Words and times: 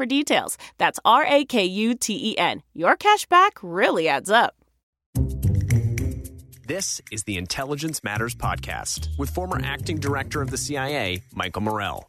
for 0.00 0.06
details. 0.06 0.56
That's 0.78 0.98
R 1.04 1.26
A 1.26 1.44
K 1.44 1.66
U 1.66 1.94
T 1.94 2.30
E 2.30 2.38
N. 2.38 2.62
Your 2.72 2.96
cash 2.96 3.26
back 3.26 3.58
really 3.62 4.08
adds 4.08 4.30
up. 4.30 4.54
This 6.66 7.02
is 7.12 7.24
the 7.24 7.36
Intelligence 7.36 8.02
Matters 8.02 8.34
Podcast 8.34 9.08
with 9.18 9.28
former 9.28 9.60
acting 9.62 9.98
director 9.98 10.40
of 10.40 10.50
the 10.50 10.56
CIA, 10.56 11.20
Michael 11.34 11.60
Morell. 11.60 12.08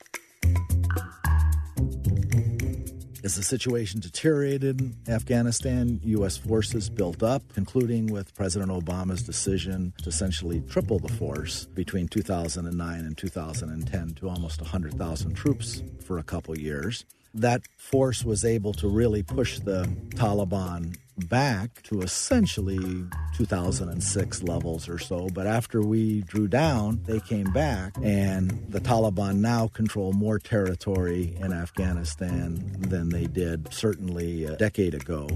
As 3.23 3.35
the 3.35 3.43
situation 3.43 3.99
deteriorated 3.99 4.79
in 4.79 4.95
Afghanistan, 5.09 5.99
U.S. 6.03 6.37
forces 6.37 6.89
built 6.89 7.21
up, 7.21 7.43
including 7.57 8.07
with 8.07 8.33
President 8.33 8.71
Obama's 8.71 9.21
decision 9.21 9.93
to 10.01 10.09
essentially 10.09 10.61
triple 10.61 10.97
the 10.97 11.11
force 11.13 11.65
between 11.65 12.07
2009 12.07 12.99
and 12.99 13.17
2010 13.17 14.13
to 14.15 14.29
almost 14.29 14.61
100,000 14.61 15.33
troops 15.33 15.83
for 16.05 16.19
a 16.19 16.23
couple 16.23 16.57
years. 16.57 17.05
That 17.33 17.61
force 17.77 18.23
was 18.25 18.43
able 18.43 18.73
to 18.73 18.87
really 18.87 19.23
push 19.23 19.59
the 19.59 19.85
Taliban 20.15 20.97
back 21.29 21.81
to 21.83 22.01
essentially 22.01 23.05
2006 23.35 24.43
levels 24.43 24.89
or 24.89 24.99
so. 24.99 25.29
But 25.33 25.47
after 25.47 25.81
we 25.81 26.21
drew 26.21 26.47
down, 26.47 27.01
they 27.05 27.19
came 27.19 27.51
back, 27.51 27.93
and 28.01 28.65
the 28.69 28.79
Taliban 28.79 29.37
now 29.37 29.67
control 29.67 30.13
more 30.13 30.39
territory 30.39 31.35
in 31.39 31.53
Afghanistan 31.53 32.75
than 32.79 33.09
they 33.09 33.25
did 33.25 33.73
certainly 33.73 34.45
a 34.45 34.55
decade 34.57 34.93
ago. 34.93 35.27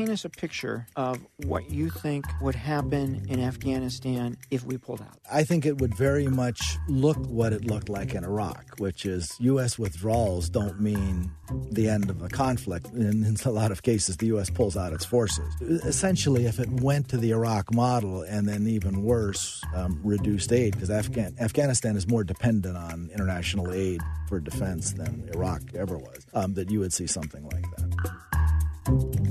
Paint 0.00 0.12
us 0.12 0.24
a 0.24 0.30
picture 0.30 0.86
of 0.96 1.18
what 1.44 1.70
you 1.70 1.90
think 1.90 2.24
would 2.40 2.54
happen 2.54 3.26
in 3.28 3.38
Afghanistan 3.38 4.38
if 4.50 4.64
we 4.64 4.78
pulled 4.78 5.02
out. 5.02 5.18
I 5.30 5.44
think 5.44 5.66
it 5.66 5.76
would 5.76 5.94
very 5.94 6.26
much 6.26 6.78
look 6.88 7.18
what 7.26 7.52
it 7.52 7.66
looked 7.66 7.90
like 7.90 8.14
in 8.14 8.24
Iraq, 8.24 8.76
which 8.78 9.04
is 9.04 9.30
U.S. 9.40 9.78
withdrawals 9.78 10.48
don't 10.48 10.80
mean 10.80 11.30
the 11.70 11.90
end 11.90 12.08
of 12.08 12.22
a 12.22 12.30
conflict. 12.30 12.86
In, 12.94 13.24
in 13.24 13.36
a 13.44 13.50
lot 13.50 13.72
of 13.72 13.82
cases, 13.82 14.16
the 14.16 14.28
U.S. 14.28 14.48
pulls 14.48 14.74
out 14.74 14.94
its 14.94 15.04
forces. 15.04 15.54
Essentially, 15.60 16.46
if 16.46 16.58
it 16.58 16.70
went 16.80 17.10
to 17.10 17.18
the 17.18 17.32
Iraq 17.32 17.70
model 17.74 18.22
and 18.22 18.48
then 18.48 18.66
even 18.66 19.02
worse, 19.02 19.60
um, 19.74 20.00
reduced 20.02 20.50
aid, 20.50 20.72
because 20.72 20.88
Afghan- 20.88 21.36
Afghanistan 21.38 21.94
is 21.94 22.08
more 22.08 22.24
dependent 22.24 22.74
on 22.74 23.10
international 23.12 23.70
aid 23.70 24.00
for 24.30 24.40
defense 24.40 24.92
than 24.94 25.28
Iraq 25.34 25.60
ever 25.74 25.98
was, 25.98 26.24
um, 26.32 26.54
that 26.54 26.70
you 26.70 26.80
would 26.80 26.94
see 26.94 27.06
something 27.06 27.44
like 27.50 27.66
that. 27.76 29.29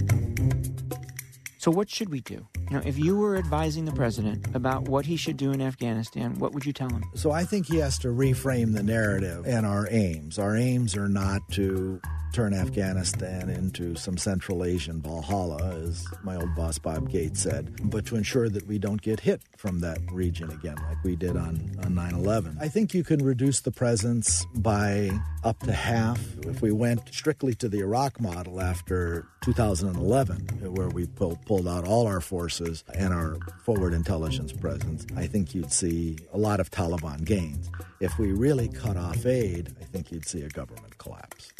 So, 1.59 1.71
what 1.71 1.89
should 1.89 2.07
we 2.07 2.21
do? 2.21 2.47
Know, 2.69 2.81
if 2.85 2.99
you 2.99 3.17
were 3.17 3.35
advising 3.35 3.85
the 3.85 3.91
president 3.91 4.55
about 4.55 4.83
what 4.83 5.05
he 5.05 5.15
should 5.15 5.37
do 5.37 5.51
in 5.51 5.61
Afghanistan, 5.61 6.37
what 6.37 6.53
would 6.53 6.65
you 6.65 6.73
tell 6.73 6.89
him? 6.89 7.03
So, 7.15 7.31
I 7.31 7.43
think 7.43 7.65
he 7.67 7.77
has 7.77 7.97
to 7.99 8.09
reframe 8.09 8.73
the 8.73 8.83
narrative 8.83 9.45
and 9.47 9.65
our 9.65 9.87
aims. 9.89 10.37
Our 10.37 10.55
aims 10.55 10.95
are 10.95 11.09
not 11.09 11.41
to 11.53 11.99
turn 12.31 12.53
Afghanistan 12.53 13.49
into 13.49 13.95
some 13.95 14.17
Central 14.17 14.63
Asian 14.63 15.01
Valhalla, 15.01 15.83
as 15.83 16.05
my 16.23 16.35
old 16.35 16.53
boss 16.55 16.77
Bob 16.77 17.09
Gates 17.09 17.41
said, 17.41 17.89
but 17.89 18.05
to 18.05 18.15
ensure 18.15 18.49
that 18.49 18.67
we 18.67 18.77
don't 18.77 19.01
get 19.01 19.19
hit 19.19 19.41
from 19.57 19.79
that 19.79 19.99
region 20.11 20.51
again, 20.51 20.75
like 20.87 21.03
we 21.03 21.15
did 21.15 21.35
on, 21.35 21.75
on 21.83 21.95
9 21.95 22.13
11. 22.13 22.57
I 22.61 22.67
think 22.67 22.93
you 22.93 23.03
can 23.03 23.23
reduce 23.23 23.61
the 23.61 23.71
presence 23.71 24.45
by 24.55 25.09
up 25.43 25.59
to 25.61 25.71
half. 25.71 26.21
If 26.45 26.61
we 26.61 26.71
went 26.71 27.13
strictly 27.13 27.55
to 27.55 27.69
the 27.69 27.79
Iraq 27.79 28.19
model 28.19 28.61
after 28.61 29.27
2011, 29.41 30.73
where 30.73 30.89
we 30.89 31.07
pulled 31.07 31.67
out 31.67 31.85
all 31.85 32.05
our 32.05 32.21
forces 32.21 32.58
and 32.61 33.13
our 33.13 33.37
forward 33.63 33.93
intelligence 33.93 34.51
presence, 34.51 35.05
I 35.15 35.27
think 35.27 35.55
you'd 35.55 35.71
see 35.71 36.17
a 36.33 36.37
lot 36.37 36.59
of 36.59 36.69
Taliban 36.71 37.23
gains. 37.23 37.69
If 37.99 38.17
we 38.19 38.31
really 38.31 38.67
cut 38.67 38.97
off 38.97 39.25
aid, 39.25 39.75
I 39.79 39.85
think 39.85 40.11
you'd 40.11 40.27
see 40.27 40.41
a 40.41 40.49
government 40.49 40.97
collapse. 40.97 41.53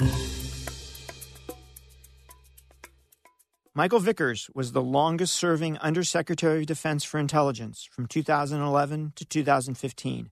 Michael 3.75 3.99
Vickers 3.99 4.49
was 4.53 4.73
the 4.73 4.81
longest 4.81 5.35
serving 5.35 5.77
Undersecretary 5.77 6.61
of 6.61 6.65
Defense 6.65 7.05
for 7.05 7.17
Intelligence 7.17 7.87
from 7.89 8.07
2011 8.07 9.13
to 9.15 9.25
2015. 9.25 10.31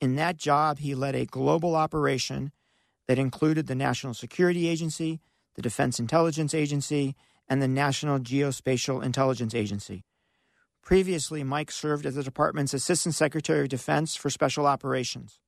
In 0.00 0.16
that 0.16 0.36
job, 0.38 0.78
he 0.78 0.94
led 0.94 1.14
a 1.14 1.26
global 1.26 1.76
operation 1.76 2.50
that 3.08 3.18
included 3.18 3.66
the 3.66 3.74
National 3.74 4.14
Security 4.14 4.68
Agency, 4.68 5.20
the 5.54 5.62
Defense 5.62 6.00
Intelligence 6.00 6.54
Agency, 6.54 7.14
and 7.48 7.60
the 7.60 7.68
National 7.68 8.18
Geospatial 8.18 9.02
Intelligence 9.02 9.54
Agency. 9.54 10.04
Previously, 10.82 11.44
Mike 11.44 11.70
served 11.70 12.06
as 12.06 12.16
the 12.16 12.22
department's 12.22 12.74
Assistant 12.74 13.14
Secretary 13.14 13.62
of 13.62 13.68
Defense 13.68 14.16
for 14.16 14.30
Special 14.30 14.66
Operations. 14.66 15.38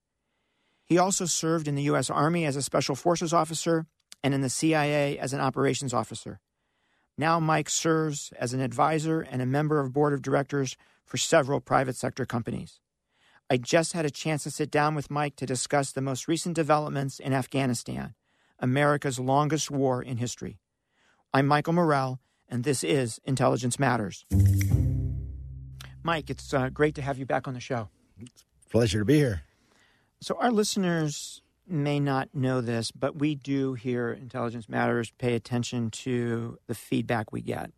He 0.84 0.98
also 0.98 1.24
served 1.24 1.66
in 1.66 1.74
the 1.74 1.82
U.S. 1.84 2.10
Army 2.10 2.44
as 2.44 2.56
a 2.56 2.62
Special 2.62 2.94
Forces 2.94 3.32
officer 3.32 3.86
and 4.22 4.32
in 4.32 4.42
the 4.42 4.48
CIA 4.48 5.18
as 5.18 5.32
an 5.32 5.40
operations 5.40 5.92
officer. 5.92 6.40
Now, 7.16 7.40
Mike 7.40 7.70
serves 7.70 8.32
as 8.38 8.52
an 8.52 8.60
advisor 8.60 9.20
and 9.20 9.40
a 9.40 9.46
member 9.46 9.80
of 9.80 9.92
board 9.92 10.12
of 10.12 10.22
directors 10.22 10.76
for 11.04 11.16
several 11.16 11.60
private 11.60 11.96
sector 11.96 12.24
companies. 12.24 12.80
I 13.50 13.56
just 13.56 13.92
had 13.92 14.06
a 14.06 14.10
chance 14.10 14.44
to 14.44 14.50
sit 14.50 14.70
down 14.70 14.94
with 14.94 15.10
Mike 15.10 15.36
to 15.36 15.46
discuss 15.46 15.92
the 15.92 16.00
most 16.00 16.28
recent 16.28 16.56
developments 16.56 17.20
in 17.20 17.32
Afghanistan, 17.32 18.14
America's 18.58 19.18
longest 19.18 19.70
war 19.70 20.02
in 20.02 20.16
history. 20.16 20.58
I'm 21.36 21.48
Michael 21.48 21.72
Morell, 21.72 22.20
and 22.48 22.62
this 22.62 22.84
is 22.84 23.20
Intelligence 23.24 23.76
Matters. 23.76 24.24
Mike, 26.04 26.30
it's 26.30 26.54
uh, 26.54 26.68
great 26.68 26.94
to 26.94 27.02
have 27.02 27.18
you 27.18 27.26
back 27.26 27.48
on 27.48 27.54
the 27.54 27.60
show. 27.60 27.88
It's 28.20 28.44
a 28.66 28.70
pleasure 28.70 29.00
to 29.00 29.04
be 29.04 29.16
here. 29.16 29.42
So, 30.20 30.38
our 30.38 30.52
listeners 30.52 31.42
may 31.66 31.98
not 31.98 32.28
know 32.36 32.60
this, 32.60 32.92
but 32.92 33.16
we 33.16 33.34
do 33.34 33.74
here 33.74 34.12
Intelligence 34.12 34.68
Matters 34.68 35.10
pay 35.18 35.34
attention 35.34 35.90
to 35.90 36.56
the 36.68 36.74
feedback 36.76 37.32
we 37.32 37.40
get. 37.40 37.72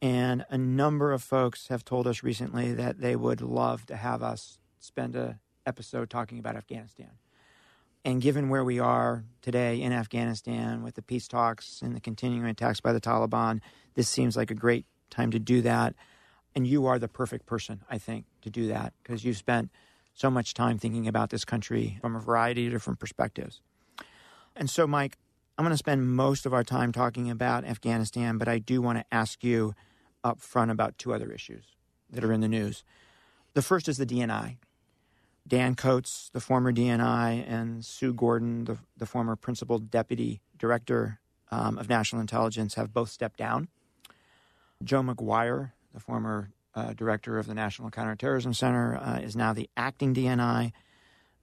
And 0.00 0.46
a 0.48 0.56
number 0.56 1.12
of 1.12 1.22
folks 1.22 1.68
have 1.68 1.84
told 1.84 2.06
us 2.06 2.22
recently 2.22 2.72
that 2.72 3.02
they 3.02 3.16
would 3.16 3.42
love 3.42 3.84
to 3.86 3.96
have 3.96 4.22
us 4.22 4.60
spend 4.78 5.14
an 5.14 5.40
episode 5.66 6.08
talking 6.08 6.38
about 6.38 6.56
Afghanistan. 6.56 7.10
And 8.04 8.22
given 8.22 8.48
where 8.48 8.64
we 8.64 8.78
are 8.78 9.24
today 9.42 9.82
in 9.82 9.92
Afghanistan 9.92 10.82
with 10.82 10.94
the 10.94 11.02
peace 11.02 11.28
talks 11.28 11.82
and 11.82 11.94
the 11.94 12.00
continuing 12.00 12.46
attacks 12.46 12.80
by 12.80 12.92
the 12.92 13.00
Taliban, 13.00 13.60
this 13.94 14.08
seems 14.08 14.36
like 14.36 14.50
a 14.50 14.54
great 14.54 14.86
time 15.10 15.30
to 15.30 15.38
do 15.38 15.60
that. 15.62 15.94
And 16.54 16.66
you 16.66 16.86
are 16.86 16.98
the 16.98 17.08
perfect 17.08 17.46
person, 17.46 17.82
I 17.90 17.98
think, 17.98 18.24
to 18.42 18.50
do 18.50 18.68
that 18.68 18.92
because 19.02 19.24
you've 19.24 19.36
spent 19.36 19.70
so 20.14 20.30
much 20.30 20.54
time 20.54 20.78
thinking 20.78 21.06
about 21.06 21.30
this 21.30 21.44
country 21.44 21.98
from 22.00 22.16
a 22.16 22.20
variety 22.20 22.66
of 22.66 22.72
different 22.72 22.98
perspectives. 22.98 23.60
And 24.56 24.68
so, 24.68 24.86
Mike, 24.86 25.16
I'm 25.56 25.64
going 25.64 25.72
to 25.72 25.78
spend 25.78 26.14
most 26.14 26.46
of 26.46 26.54
our 26.54 26.64
time 26.64 26.92
talking 26.92 27.30
about 27.30 27.64
Afghanistan, 27.64 28.38
but 28.38 28.48
I 28.48 28.58
do 28.58 28.80
want 28.80 28.98
to 28.98 29.04
ask 29.12 29.44
you 29.44 29.74
up 30.24 30.40
front 30.40 30.70
about 30.70 30.98
two 30.98 31.12
other 31.12 31.30
issues 31.30 31.64
that 32.10 32.24
are 32.24 32.32
in 32.32 32.40
the 32.40 32.48
news. 32.48 32.84
The 33.54 33.62
first 33.62 33.88
is 33.88 33.98
the 33.98 34.06
DNI. 34.06 34.56
Dan 35.48 35.74
Coats, 35.74 36.30
the 36.32 36.40
former 36.40 36.72
DNI, 36.72 37.44
and 37.48 37.84
Sue 37.84 38.12
Gordon, 38.12 38.64
the, 38.64 38.78
the 38.96 39.06
former 39.06 39.34
principal 39.36 39.78
deputy 39.78 40.40
director 40.58 41.20
um, 41.50 41.78
of 41.78 41.88
national 41.88 42.20
intelligence, 42.20 42.74
have 42.74 42.92
both 42.92 43.10
stepped 43.10 43.38
down. 43.38 43.68
Joe 44.84 45.02
Maguire, 45.02 45.74
the 45.92 46.00
former 46.00 46.50
uh, 46.74 46.92
director 46.92 47.38
of 47.38 47.46
the 47.46 47.54
National 47.54 47.90
Counterterrorism 47.90 48.54
Center, 48.54 48.96
uh, 48.96 49.18
is 49.18 49.34
now 49.34 49.52
the 49.52 49.68
acting 49.76 50.14
DNI. 50.14 50.72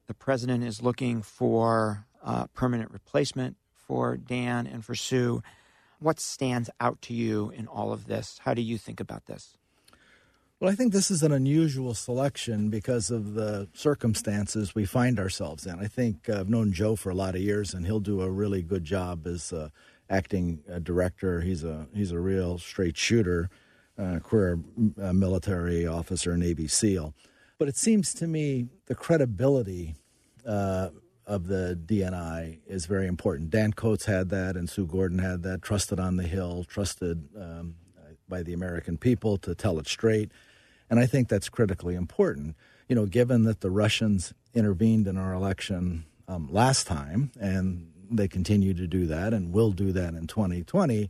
The 0.07 0.13
president 0.13 0.63
is 0.63 0.81
looking 0.81 1.21
for 1.21 2.05
uh, 2.23 2.45
permanent 2.53 2.91
replacement 2.91 3.57
for 3.73 4.17
Dan 4.17 4.67
and 4.67 4.85
for 4.85 4.95
Sue. 4.95 5.41
What 5.99 6.19
stands 6.19 6.69
out 6.79 7.01
to 7.03 7.13
you 7.13 7.51
in 7.55 7.67
all 7.67 7.91
of 7.91 8.07
this? 8.07 8.39
How 8.43 8.53
do 8.53 8.61
you 8.61 8.77
think 8.77 8.99
about 8.99 9.25
this? 9.25 9.57
Well, 10.65 10.73
I 10.73 10.75
think 10.75 10.93
this 10.93 11.11
is 11.11 11.21
an 11.21 11.31
unusual 11.31 11.93
selection 11.93 12.71
because 12.71 13.11
of 13.11 13.35
the 13.35 13.67
circumstances 13.75 14.73
we 14.73 14.83
find 14.83 15.19
ourselves 15.19 15.67
in. 15.67 15.77
I 15.79 15.85
think 15.85 16.27
uh, 16.27 16.39
I've 16.39 16.49
known 16.49 16.73
Joe 16.73 16.95
for 16.95 17.11
a 17.11 17.13
lot 17.13 17.35
of 17.35 17.41
years, 17.41 17.75
and 17.75 17.85
he'll 17.85 17.99
do 17.99 18.23
a 18.23 18.31
really 18.31 18.63
good 18.63 18.83
job 18.83 19.27
as 19.27 19.53
uh, 19.53 19.69
acting 20.09 20.63
uh, 20.67 20.79
director. 20.79 21.41
He's 21.41 21.63
a 21.63 21.85
he's 21.93 22.11
a 22.11 22.17
real 22.17 22.57
straight 22.57 22.97
shooter, 22.97 23.51
uh, 23.99 24.17
career 24.23 24.57
uh, 24.99 25.13
military 25.13 25.85
officer, 25.85 26.35
Navy 26.35 26.67
SEAL. 26.67 27.13
But 27.59 27.67
it 27.67 27.77
seems 27.77 28.11
to 28.15 28.25
me 28.25 28.65
the 28.87 28.95
credibility 28.95 29.93
uh, 30.47 30.89
of 31.27 31.45
the 31.45 31.79
DNI 31.85 32.61
is 32.65 32.87
very 32.87 33.05
important. 33.05 33.51
Dan 33.51 33.71
Coats 33.71 34.05
had 34.05 34.29
that, 34.29 34.57
and 34.57 34.67
Sue 34.67 34.87
Gordon 34.87 35.19
had 35.19 35.43
that. 35.43 35.61
Trusted 35.61 35.99
on 35.99 36.17
the 36.17 36.27
Hill, 36.27 36.63
trusted 36.63 37.29
um, 37.39 37.75
by 38.27 38.41
the 38.41 38.53
American 38.53 38.97
people 38.97 39.37
to 39.37 39.53
tell 39.53 39.77
it 39.77 39.87
straight, 39.87 40.31
and 40.89 40.99
I 40.99 41.05
think 41.05 41.27
that's 41.27 41.49
critically 41.49 41.95
important. 41.95 42.55
You 42.87 42.95
know, 42.95 43.05
given 43.05 43.43
that 43.43 43.61
the 43.61 43.71
Russians 43.71 44.33
intervened 44.53 45.07
in 45.07 45.17
our 45.17 45.33
election 45.33 46.05
um, 46.27 46.47
last 46.51 46.87
time, 46.87 47.31
and 47.39 47.91
they 48.09 48.27
continue 48.27 48.73
to 48.73 48.87
do 48.87 49.07
that, 49.07 49.33
and 49.33 49.51
will 49.51 49.71
do 49.71 49.91
that 49.91 50.13
in 50.13 50.27
2020, 50.27 51.09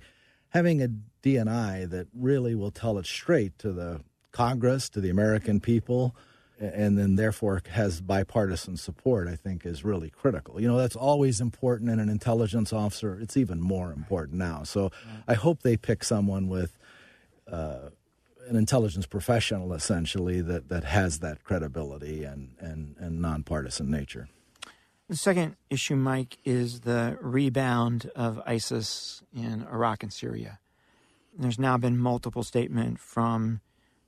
having 0.50 0.82
a 0.82 0.90
DNI 1.24 1.90
that 1.90 2.08
really 2.14 2.56
will 2.56 2.72
tell 2.72 2.98
it 2.98 3.06
straight 3.06 3.58
to 3.60 3.72
the 3.72 4.02
Congress, 4.32 4.90
to 4.90 5.02
the 5.02 5.10
American 5.10 5.60
people 5.60 6.16
and 6.60 6.98
then 6.98 7.16
therefore 7.16 7.62
has 7.72 8.02
bipartisan 8.02 8.78
support, 8.78 9.28
I 9.28 9.36
think 9.36 9.66
is 9.66 9.84
really 9.84 10.10
critical. 10.10 10.62
You 10.62 10.68
know, 10.68 10.78
that's 10.78 10.96
always 10.96 11.42
important 11.42 11.90
in 11.90 12.00
an 12.00 12.10
intelligence 12.10 12.72
officer. 12.72 13.20
It's 13.20 13.36
even 13.36 13.60
more 13.60 13.92
important 13.92 14.38
now. 14.38 14.64
So 14.64 14.92
I 15.28 15.34
hope 15.34 15.62
they 15.62 15.76
pick 15.76 16.04
someone 16.04 16.48
with 16.48 16.78
uh, 17.52 17.90
an 18.48 18.56
intelligence 18.56 19.06
professional, 19.06 19.74
essentially, 19.74 20.42
that, 20.42 20.70
that 20.70 20.84
has 20.84 21.20
that 21.20 21.44
credibility 21.44 22.24
and, 22.24 22.56
and, 22.60 22.96
and 23.00 23.22
nonpartisan 23.22 23.90
nature. 23.90 24.30
The 25.08 25.16
second 25.16 25.56
issue, 25.70 25.96
Mike, 25.96 26.38
is 26.44 26.82
the 26.82 27.18
rebound 27.22 28.10
of 28.16 28.42
ISIS 28.46 29.22
in 29.36 29.66
Iraq 29.72 30.02
and 30.02 30.12
Syria. 30.12 30.60
There's 31.38 31.60
now 31.60 31.78
been 31.78 31.98
multiple 31.98 32.44
statements 32.44 33.04
from 33.04 33.62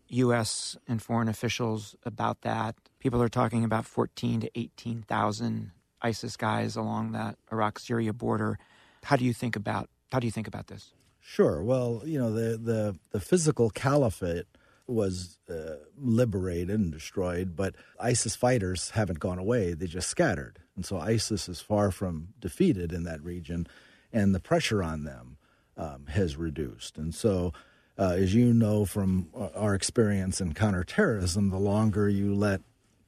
U.S. 0.09 0.77
and 0.87 1.01
foreign 1.01 1.27
officials 1.27 1.95
about 2.03 2.41
that. 2.41 2.75
People 2.99 3.21
are 3.21 3.29
talking 3.29 3.63
about 3.63 3.85
14 3.85 4.41
to 4.41 4.59
18,000 4.59 5.71
ISIS 6.01 6.37
guys 6.37 6.75
along 6.75 7.11
that 7.11 7.37
Iraq-Syria 7.51 8.13
border. 8.13 8.57
How 9.03 9.15
do 9.17 9.25
you 9.25 9.33
think 9.33 9.55
about 9.55 9.89
how 10.11 10.19
do 10.19 10.25
you 10.27 10.31
think 10.31 10.47
about 10.47 10.67
this? 10.67 10.93
Sure. 11.29 11.61
Well, 11.61 12.03
you 12.05 12.17
know 12.17 12.31
the 12.31 12.57
the, 12.57 12.99
the 13.11 13.19
physical 13.19 13.69
caliphate 13.69 14.45
was 14.87 15.37
uh, 15.49 15.75
liberated 15.99 16.69
and 16.69 16.89
destroyed, 16.89 17.53
but 17.53 17.75
ISIS 17.99 18.33
fighters 18.33 18.91
haven't 18.91 19.19
gone 19.19 19.37
away. 19.37 19.73
They 19.73 19.87
just 19.87 20.07
scattered, 20.07 20.59
and 20.77 20.85
so 20.85 20.97
ISIS 20.97 21.49
is 21.49 21.59
far 21.59 21.91
from 21.91 22.29
defeated 22.39 22.93
in 22.93 23.03
that 23.03 23.21
region, 23.21 23.67
and 24.13 24.33
the 24.33 24.39
pressure 24.39 24.81
on 24.81 25.03
them 25.03 25.35
um, 25.75 26.05
has 26.07 26.37
reduced, 26.37 26.97
and 26.97 27.13
so 27.13 27.51
uh, 27.99 28.15
as 28.17 28.33
you 28.33 28.53
know 28.53 28.85
from 28.85 29.27
our 29.53 29.75
experience 29.75 30.39
in 30.39 30.53
counterterrorism, 30.53 31.49
the 31.49 31.59
longer 31.59 32.07
you 32.07 32.33
let 32.33 32.61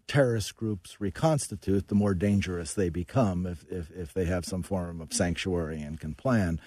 terrorist 0.08 0.58
groups 0.58 1.00
reconstitute, 1.00 1.88
the 1.88 1.96
more 1.96 2.14
dangerous 2.14 2.74
they 2.74 2.90
become 2.90 3.46
if, 3.46 3.64
if, 3.72 3.90
if 3.92 4.14
they 4.14 4.26
have 4.26 4.44
some 4.44 4.62
form 4.62 5.00
of 5.00 5.14
sanctuary 5.14 5.82
and 5.82 6.02
can 6.02 6.16
plan. 6.16 6.60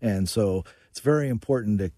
And 0.00 0.28
so 0.28 0.64
it's 0.94 1.00
very 1.00 1.28
important 1.28 1.80
to 1.80 1.90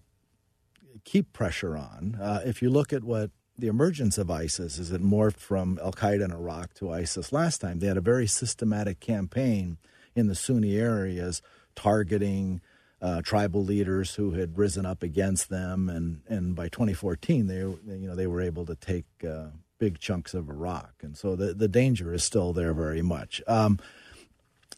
keep 1.03 1.31
pressure 1.31 1.77
on. 1.77 2.17
Uh, 2.19 2.41
if 2.43 2.63
you 2.63 2.69
look 2.71 2.91
at 2.91 3.03
what 3.03 3.29
the 3.55 3.67
emergence 3.67 4.17
of 4.17 4.31
ISIS 4.31 4.79
is, 4.79 4.91
it 4.91 5.03
morphed 5.03 5.37
from 5.37 5.77
Al 5.83 5.91
Qaeda 5.91 6.25
in 6.25 6.31
Iraq 6.31 6.73
to 6.73 6.91
ISIS 6.91 7.31
last 7.31 7.61
time. 7.61 7.77
They 7.77 7.85
had 7.85 7.97
a 7.97 8.01
very 8.01 8.25
systematic 8.25 8.99
campaign 8.99 9.77
in 10.15 10.25
the 10.25 10.33
Sunni 10.33 10.77
areas 10.77 11.43
targeting 11.75 12.59
uh, 12.99 13.21
tribal 13.21 13.63
leaders 13.63 14.15
who 14.15 14.31
had 14.31 14.57
risen 14.57 14.83
up 14.83 15.03
against 15.03 15.49
them, 15.49 15.89
and, 15.89 16.21
and 16.27 16.55
by 16.55 16.67
2014 16.67 17.45
they 17.45 17.57
you 17.57 17.77
know 17.85 18.15
they 18.15 18.25
were 18.25 18.41
able 18.41 18.65
to 18.65 18.73
take 18.73 19.05
uh, 19.23 19.49
big 19.77 19.99
chunks 19.99 20.33
of 20.33 20.49
Iraq, 20.49 20.95
and 21.03 21.15
so 21.15 21.35
the 21.35 21.53
the 21.53 21.67
danger 21.67 22.15
is 22.15 22.23
still 22.23 22.51
there 22.51 22.73
very 22.73 23.03
much. 23.03 23.43
Um, 23.45 23.77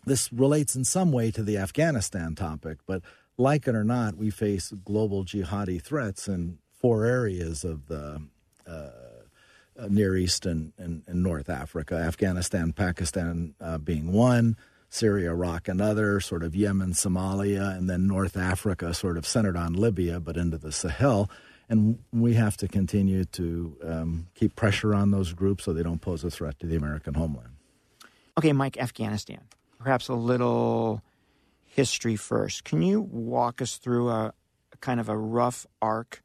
this 0.06 0.34
relates 0.34 0.76
in 0.76 0.84
some 0.84 1.14
way 1.14 1.32
to 1.32 1.42
the 1.42 1.58
Afghanistan 1.58 2.36
topic, 2.36 2.80
but 2.86 3.02
like 3.40 3.68
it 3.68 3.76
or 3.76 3.84
not, 3.84 4.18
we 4.18 4.30
face 4.30 4.72
global 4.84 5.24
jihadi 5.24 5.82
threats 5.82 6.28
in 6.28 6.60
four 6.74 7.06
areas 7.06 7.64
of 7.64 7.88
the 7.88 8.22
uh, 8.68 8.90
Near 9.88 10.18
East 10.18 10.46
and, 10.46 10.74
and, 10.78 11.04
and, 11.08 11.24
North 11.24 11.50
Africa, 11.50 11.96
Afghanistan, 11.96 12.74
Pakistan 12.74 13.56
uh, 13.62 13.78
being 13.78 14.12
one, 14.12 14.58
Syria, 14.90 15.32
Iraq, 15.32 15.70
another, 15.70 16.20
sort 16.20 16.44
of 16.44 16.54
Yemen, 16.54 16.92
Somalia, 16.92 17.78
and 17.78 17.90
then 17.90 18.06
North 18.06 18.36
Africa, 18.36 18.94
sort 18.94 19.18
of 19.18 19.26
centered 19.26 19.56
on 19.56 19.74
Libya, 19.74 20.20
but 20.20 20.36
into 20.36 20.58
the 20.58 20.72
Sahel. 20.72 21.30
And 21.70 22.00
we 22.12 22.34
have 22.34 22.58
to 22.58 22.68
continue 22.68 23.24
to 23.26 23.78
um, 23.84 24.28
keep 24.36 24.56
pressure 24.56 24.94
on 24.94 25.12
those 25.12 25.34
groups 25.34 25.64
so 25.64 25.72
they 25.72 25.84
don't 25.84 26.02
pose 26.02 26.24
a 26.24 26.32
threat 26.32 26.60
to 26.60 26.68
the 26.68 26.76
American 26.76 27.14
homeland. 27.14 27.52
Okay, 28.38 28.52
Mike, 28.52 28.78
Afghanistan. 28.78 29.42
Perhaps 29.78 30.10
a 30.10 30.14
little 30.14 31.02
history 31.70 32.16
first. 32.16 32.64
Can 32.64 32.82
you 32.82 33.00
walk 33.00 33.62
us 33.62 33.78
through 33.78 34.10
a, 34.10 34.34
a 34.74 34.78
kind 34.82 35.00
of 35.00 35.08
a 35.08 35.18
rough 35.18 35.66
arc 35.82 36.24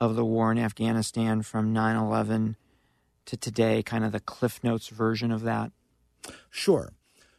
of 0.00 0.16
the 0.16 0.24
war 0.24 0.50
in 0.50 0.58
Afghanistan 0.58 1.42
from 1.42 1.72
9 1.72 1.96
11 1.96 2.56
to 3.26 3.36
today, 3.36 3.82
kind 3.82 4.04
of 4.04 4.12
the 4.12 4.20
Cliff 4.20 4.62
Notes 4.62 4.88
version 4.88 5.30
of 5.30 5.42
that? 5.42 5.70
Sure. 6.50 6.92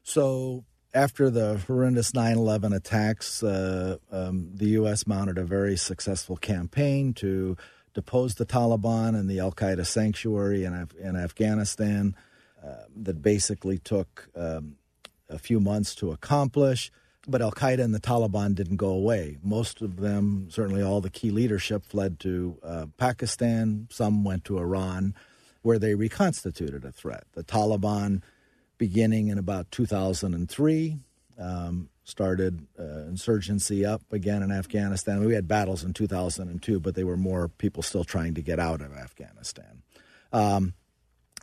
So 0.03 0.63
after 0.93 1.29
the 1.29 1.61
horrendous 1.67 2.13
9 2.13 2.37
11 2.37 2.73
attacks, 2.73 3.43
uh, 3.43 3.97
um, 4.11 4.51
the 4.53 4.67
U.S. 4.69 5.05
mounted 5.05 5.37
a 5.37 5.43
very 5.43 5.75
successful 5.75 6.37
campaign 6.37 7.13
to 7.15 7.57
depose 7.93 8.35
the 8.35 8.45
Taliban 8.45 9.09
and 9.09 9.29
the 9.29 9.39
Al 9.39 9.51
Qaeda 9.51 9.85
sanctuary 9.85 10.63
in, 10.63 10.73
Af- 10.73 10.95
in 10.95 11.15
Afghanistan 11.15 12.15
uh, 12.63 12.85
that 12.95 13.21
basically 13.21 13.77
took 13.77 14.29
um, 14.35 14.77
a 15.29 15.37
few 15.37 15.59
months 15.59 15.95
to 15.95 16.11
accomplish. 16.11 16.91
But 17.25 17.41
Al 17.41 17.51
Qaeda 17.51 17.81
and 17.81 17.95
the 17.95 18.01
Taliban 18.01 18.53
didn't 18.53 18.77
go 18.77 18.89
away. 18.89 19.37
Most 19.41 19.81
of 19.81 19.97
them, 19.97 20.47
certainly 20.51 20.81
all 20.81 20.99
the 20.99 21.09
key 21.09 21.31
leadership, 21.31 21.85
fled 21.85 22.19
to 22.21 22.57
uh, 22.63 22.85
Pakistan. 22.97 23.87
Some 23.89 24.23
went 24.23 24.43
to 24.45 24.57
Iran, 24.57 25.15
where 25.61 25.79
they 25.79 25.95
reconstituted 25.95 26.83
a 26.83 26.91
threat. 26.91 27.23
The 27.33 27.43
Taliban 27.43 28.21
beginning 28.77 29.29
in 29.29 29.37
about 29.37 29.71
2003. 29.71 30.97
Um, 31.39 31.89
started 32.03 32.67
uh, 32.77 33.05
insurgency 33.07 33.85
up 33.85 34.01
again 34.11 34.43
in 34.43 34.51
Afghanistan. 34.51 35.23
We 35.23 35.33
had 35.33 35.47
battles 35.47 35.83
in 35.83 35.93
2002, 35.93 36.79
but 36.79 36.95
they 36.95 37.03
were 37.03 37.17
more 37.17 37.47
people 37.47 37.81
still 37.81 38.03
trying 38.03 38.33
to 38.35 38.41
get 38.41 38.59
out 38.59 38.81
of 38.81 38.93
Afghanistan. 38.93 39.83
Um, 40.31 40.73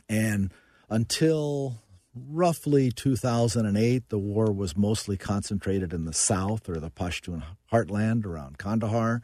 and 0.07 0.51
until 0.89 1.81
roughly 2.15 2.91
2008, 2.91 4.09
the 4.09 4.17
war 4.17 4.51
was 4.51 4.75
mostly 4.75 5.17
concentrated 5.17 5.93
in 5.93 6.05
the 6.05 6.13
south 6.13 6.67
or 6.69 6.79
the 6.79 6.89
Pashtun 6.89 7.43
heartland 7.71 8.25
around 8.25 8.57
Kandahar. 8.57 9.21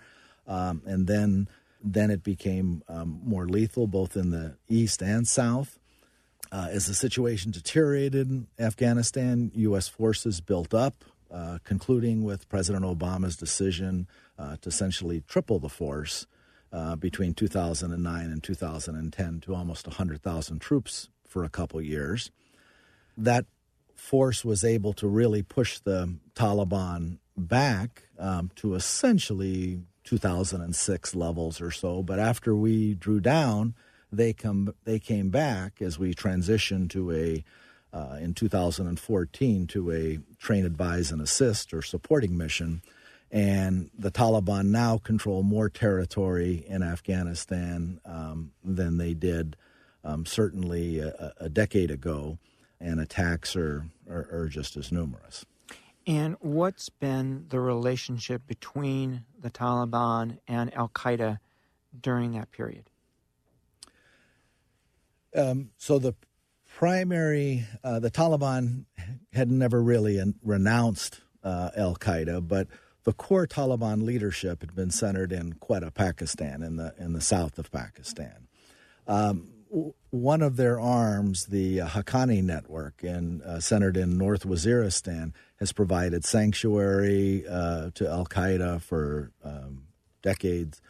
Um, 0.48 0.82
and 0.86 1.08
then, 1.08 1.50
then 1.84 2.10
it 2.10 2.24
became 2.24 2.84
um, 2.88 3.20
more 3.24 3.48
lethal 3.48 3.88
both 3.88 4.16
in 4.16 4.32
the 4.32 4.56
east 4.70 5.02
and 5.02 5.28
south. 5.28 5.80
Uh, 6.50 6.70
as 6.72 6.86
the 6.86 6.94
situation 6.94 7.52
deteriorated 7.52 8.30
in 8.30 8.48
Afghanistan, 8.58 9.52
U.S. 9.56 9.90
forces 9.90 10.40
built 10.40 10.74
up, 10.74 11.04
uh, 11.30 11.58
concluding 11.66 12.24
with 12.24 12.48
President 12.48 12.86
Obama's 12.86 13.36
decision 13.36 14.08
uh, 14.40 14.56
to 14.62 14.70
essentially 14.70 15.24
triple 15.28 15.60
the 15.60 15.68
force 15.68 16.26
uh, 16.72 16.96
between 16.96 17.34
2009 17.34 18.26
and 18.32 18.42
2010 18.42 19.42
to 19.42 19.56
almost 19.56 19.88
100,000 19.88 20.60
troops 20.60 21.10
for 21.28 21.44
a 21.44 21.50
couple 21.50 21.82
years. 21.82 22.32
That 23.18 23.46
force 23.96 24.46
was 24.46 24.64
able 24.64 24.94
to 24.94 25.08
really 25.08 25.42
push 25.42 25.80
the 25.80 26.16
Taliban 26.36 27.18
back 27.36 28.04
um, 28.20 28.52
to 28.56 28.76
essentially 28.76 29.82
2006 30.04 31.16
levels 31.16 31.60
or 31.60 31.72
so. 31.72 32.04
But 32.04 32.20
after 32.20 32.56
we 32.56 32.94
drew 32.94 33.20
down, 33.20 33.76
they 34.12 34.32
come 34.34 34.74
they 34.86 35.00
came 35.00 35.30
back 35.30 35.82
as 35.82 36.00
we 36.00 36.14
transitioned 36.14 36.90
to 36.92 37.12
a 37.12 37.44
uh, 37.94 38.18
in 38.20 38.34
2014 38.34 39.68
to 39.68 39.92
a 39.92 40.20
train, 40.38 40.66
advise, 40.66 41.12
and 41.12 41.22
assist 41.22 41.74
or 41.74 41.82
supporting 41.82 42.38
mission. 42.38 42.82
And 43.32 43.90
the 43.98 44.12
Taliban 44.12 44.68
now 44.68 44.98
control 44.98 45.44
more 45.44 45.70
territory 45.70 46.64
in 46.68 46.84
Afghanistan 46.84 48.00
um, 48.06 48.52
than 48.64 48.98
they 48.98 49.14
did 49.14 49.58
um, 50.04 50.26
certainly 50.26 51.00
a, 51.00 51.34
a, 51.40 51.50
decade 51.50 51.92
ago, 51.92 52.38
and 52.80 53.00
attacks 53.00 53.56
are, 53.56 53.86
are, 54.10 54.28
are 54.32 54.48
just 54.48 54.78
as 54.78 54.92
numerous. 54.92 55.46
And 56.06 56.38
what's 56.40 56.90
been 56.90 57.48
the 57.50 57.60
relationship 57.60 58.48
between 58.48 59.26
the 59.40 59.50
Taliban 59.50 60.38
and 60.48 60.74
Al 60.74 60.90
Qaeda 60.90 61.40
during 62.00 62.32
that 62.34 62.52
period? 62.52 62.90
Um, 65.36 65.72
so 65.78 66.00
the 66.00 66.14
primary, 66.76 67.66
uh, 67.84 68.00
the 68.00 68.10
Taliban 68.10 68.86
had 69.34 69.52
never 69.52 69.82
really 69.82 70.22
renounced 70.44 71.20
uh, 71.44 71.72
Al 71.76 71.96
Qaeda, 71.96 72.48
but 72.48 72.68
the 73.04 73.14
core 73.14 73.48
Taliban 73.48 74.04
leadership 74.04 74.62
had 74.62 74.76
been 74.76 74.92
centered 74.92 75.32
in 75.32 75.54
Quetta, 75.54 75.94
Pakistan, 75.94 76.62
in 76.62 76.76
the 76.76 76.94
in 76.98 77.14
the 77.14 77.22
south 77.22 77.58
of 77.58 77.72
Pakistan. 77.72 78.48
Um, 79.08 79.48
one 80.10 80.42
of 80.42 80.56
their 80.56 80.80
arms, 80.80 81.46
the 81.48 81.82
uh, 81.82 81.88
Haqqani 81.88 82.44
network, 82.44 83.04
in, 83.04 83.42
uh, 83.42 83.60
centered 83.60 83.98
in 83.98 84.18
North 84.18 84.46
Waziristan, 84.46 85.34
has 85.60 85.72
provided 85.72 86.24
sanctuary 86.26 87.46
uh, 87.48 87.92
to 87.96 88.08
Al 88.08 88.26
Qaeda 88.26 88.82
for 88.82 89.32
um, 89.44 89.84
decades 90.22 90.82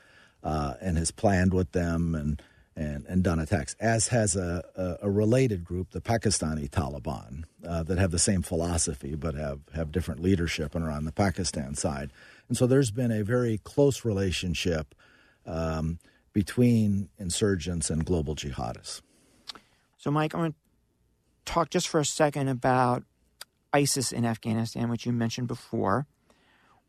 uh, 0.43 0.75
and 0.81 0.97
has 0.97 1.11
planned 1.11 1.53
with 1.53 1.71
them 1.71 2.15
and, 2.15 2.41
and, 2.75 3.05
and 3.07 3.23
done 3.23 3.39
attacks, 3.39 3.75
as 3.79 4.09
has 4.09 4.35
a, 4.35 4.63
a, 4.75 5.07
a 5.07 5.09
related 5.09 5.63
group, 5.63 5.91
the 5.91 6.01
Pakistani 6.01 6.69
Taliban, 6.69 7.43
uh, 7.67 7.83
that 7.83 7.97
have 7.97 8.11
the 8.11 8.19
same 8.19 8.41
philosophy 8.41 9.15
but 9.15 9.33
have, 9.35 9.59
have 9.73 9.91
different 9.91 10.21
leadership 10.21 10.75
and 10.75 10.85
are 10.85 10.91
on 10.91 11.05
the 11.05 11.11
Pakistan 11.11 11.75
side. 11.75 12.11
And 12.47 12.57
so 12.57 12.67
there's 12.67 12.91
been 12.91 13.11
a 13.11 13.23
very 13.23 13.57
close 13.57 14.05
relationship. 14.05 14.93
Um, 15.45 15.99
between 16.37 17.09
insurgents 17.17 17.89
and 17.89 18.05
global 18.05 18.35
jihadists. 18.35 19.01
So, 19.97 20.11
Mike, 20.11 20.35
I 20.35 20.37
want 20.37 20.53
to 20.53 21.51
talk 21.51 21.71
just 21.71 21.87
for 21.87 21.99
a 21.99 22.05
second 22.05 22.47
about 22.47 23.01
ISIS 23.73 24.11
in 24.11 24.23
Afghanistan, 24.23 24.87
which 24.87 25.07
you 25.07 25.11
mentioned 25.11 25.47
before. 25.47 26.05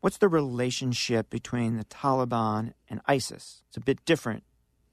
What's 0.01 0.17
the 0.17 0.27
relationship 0.27 1.31
between 1.31 1.77
the 1.77 1.85
Taliban 1.85 2.73
and 2.91 3.01
ISIS? 3.07 3.63
It's 3.69 3.77
a 3.77 3.79
bit 3.79 4.05
different 4.05 4.43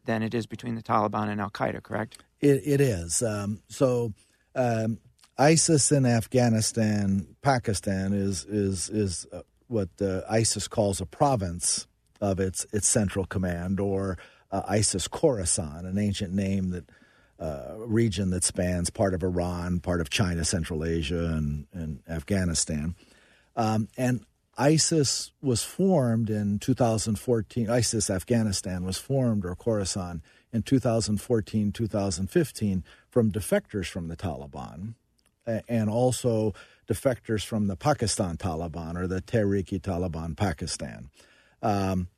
than 0.06 0.22
it 0.22 0.32
is 0.32 0.46
between 0.46 0.74
the 0.74 0.82
Taliban 0.82 1.28
and 1.28 1.38
Al 1.38 1.50
Qaeda, 1.50 1.82
correct? 1.82 2.16
It, 2.40 2.62
it 2.64 2.80
is. 2.80 3.22
Um, 3.22 3.60
so, 3.68 4.14
um, 4.54 5.00
ISIS 5.36 5.92
in 5.92 6.06
Afghanistan, 6.06 7.36
Pakistan 7.42 8.14
is 8.14 8.46
is 8.46 8.88
is 8.88 9.26
uh, 9.34 9.42
what 9.66 9.90
uh, 10.00 10.22
ISIS 10.30 10.66
calls 10.66 11.02
a 11.02 11.04
province 11.04 11.86
of 12.22 12.40
its 12.40 12.66
its 12.72 12.88
central 12.88 13.26
command, 13.26 13.78
or 13.78 14.16
uh, 14.56 14.62
ISIS 14.68 15.08
Khorasan, 15.08 15.86
an 15.86 15.98
ancient 15.98 16.32
name 16.32 16.70
that 16.70 16.90
uh, 17.38 17.74
region 17.78 18.30
that 18.30 18.44
spans 18.44 18.88
part 18.88 19.12
of 19.12 19.22
Iran, 19.22 19.80
part 19.80 20.00
of 20.00 20.08
China, 20.08 20.44
Central 20.44 20.84
Asia, 20.84 21.26
and, 21.26 21.66
and 21.72 22.00
Afghanistan. 22.08 22.94
Um, 23.56 23.88
and 23.98 24.24
ISIS 24.56 25.32
was 25.42 25.62
formed 25.62 26.30
in 26.30 26.58
2014. 26.58 27.68
ISIS 27.68 28.08
Afghanistan 28.08 28.84
was 28.84 28.96
formed, 28.96 29.44
or 29.44 29.54
Khorasan, 29.54 30.22
in 30.52 30.62
2014, 30.62 31.72
2015 31.72 32.84
from 33.10 33.30
defectors 33.30 33.86
from 33.88 34.08
the 34.08 34.16
Taliban 34.16 34.94
and 35.68 35.90
also 35.90 36.54
defectors 36.88 37.44
from 37.44 37.66
the 37.66 37.76
Pakistan 37.76 38.36
Taliban 38.36 38.96
or 38.96 39.06
the 39.06 39.20
Tehrik-i-Taliban 39.20 40.36
Pakistan. 40.36 41.10
Um, 41.62 42.08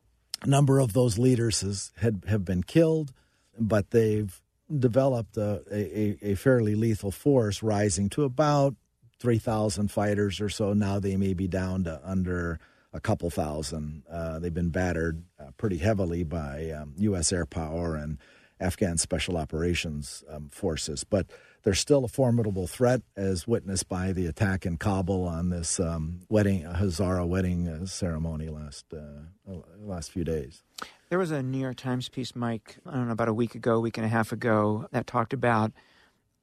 number 0.46 0.78
of 0.78 0.92
those 0.92 1.18
leaders 1.18 1.60
has, 1.62 1.90
had, 1.96 2.24
have 2.28 2.44
been 2.44 2.62
killed, 2.62 3.12
but 3.58 3.90
they've 3.90 4.40
developed 4.76 5.36
a, 5.36 5.62
a, 5.72 6.18
a 6.32 6.34
fairly 6.34 6.74
lethal 6.74 7.10
force, 7.10 7.62
rising 7.62 8.08
to 8.10 8.24
about 8.24 8.74
3,000 9.20 9.90
fighters 9.90 10.40
or 10.40 10.48
so. 10.48 10.72
Now 10.72 11.00
they 11.00 11.16
may 11.16 11.34
be 11.34 11.48
down 11.48 11.84
to 11.84 12.00
under 12.04 12.60
a 12.92 13.00
couple 13.00 13.30
thousand. 13.30 14.02
Uh, 14.10 14.38
they've 14.38 14.54
been 14.54 14.70
battered 14.70 15.22
uh, 15.38 15.50
pretty 15.56 15.78
heavily 15.78 16.24
by 16.24 16.70
um, 16.70 16.94
U.S. 16.98 17.32
air 17.32 17.46
power 17.46 17.96
and 17.96 18.18
Afghan 18.60 18.98
special 18.98 19.36
operations 19.36 20.24
um, 20.30 20.48
forces. 20.48 21.04
But 21.04 21.26
they're 21.62 21.74
still 21.74 22.04
a 22.04 22.08
formidable 22.08 22.66
threat, 22.66 23.02
as 23.16 23.46
witnessed 23.46 23.88
by 23.88 24.12
the 24.12 24.26
attack 24.26 24.64
in 24.64 24.76
Kabul 24.76 25.24
on 25.24 25.50
this 25.50 25.80
um, 25.80 26.20
wedding, 26.28 26.62
Hazara 26.62 27.26
wedding 27.26 27.68
uh, 27.68 27.86
ceremony 27.86 28.48
last 28.48 28.86
uh, 28.92 29.52
last 29.78 30.10
few 30.12 30.24
days. 30.24 30.62
There 31.08 31.18
was 31.18 31.30
a 31.30 31.42
New 31.42 31.58
York 31.58 31.76
Times 31.76 32.08
piece, 32.08 32.36
Mike, 32.36 32.76
I 32.86 32.94
don't 32.94 33.06
know, 33.06 33.12
about 33.12 33.28
a 33.28 33.34
week 33.34 33.54
ago, 33.54 33.80
week 33.80 33.96
and 33.96 34.04
a 34.04 34.10
half 34.10 34.30
ago, 34.30 34.88
that 34.92 35.06
talked 35.06 35.32
about 35.32 35.72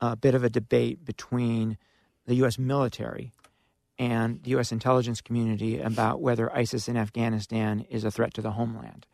a 0.01 0.15
bit 0.15 0.35
of 0.35 0.43
a 0.43 0.49
debate 0.49 1.05
between 1.05 1.77
the 2.25 2.35
U.S. 2.35 2.57
military 2.57 3.31
and 3.97 4.41
the 4.43 4.51
U.S. 4.51 4.71
intelligence 4.71 5.21
community 5.21 5.79
about 5.79 6.21
whether 6.21 6.53
ISIS 6.55 6.87
in 6.87 6.97
Afghanistan 6.97 7.85
is 7.89 8.03
a 8.03 8.11
threat 8.11 8.33
to 8.33 8.41
the 8.41 8.51
homeland. 8.51 9.05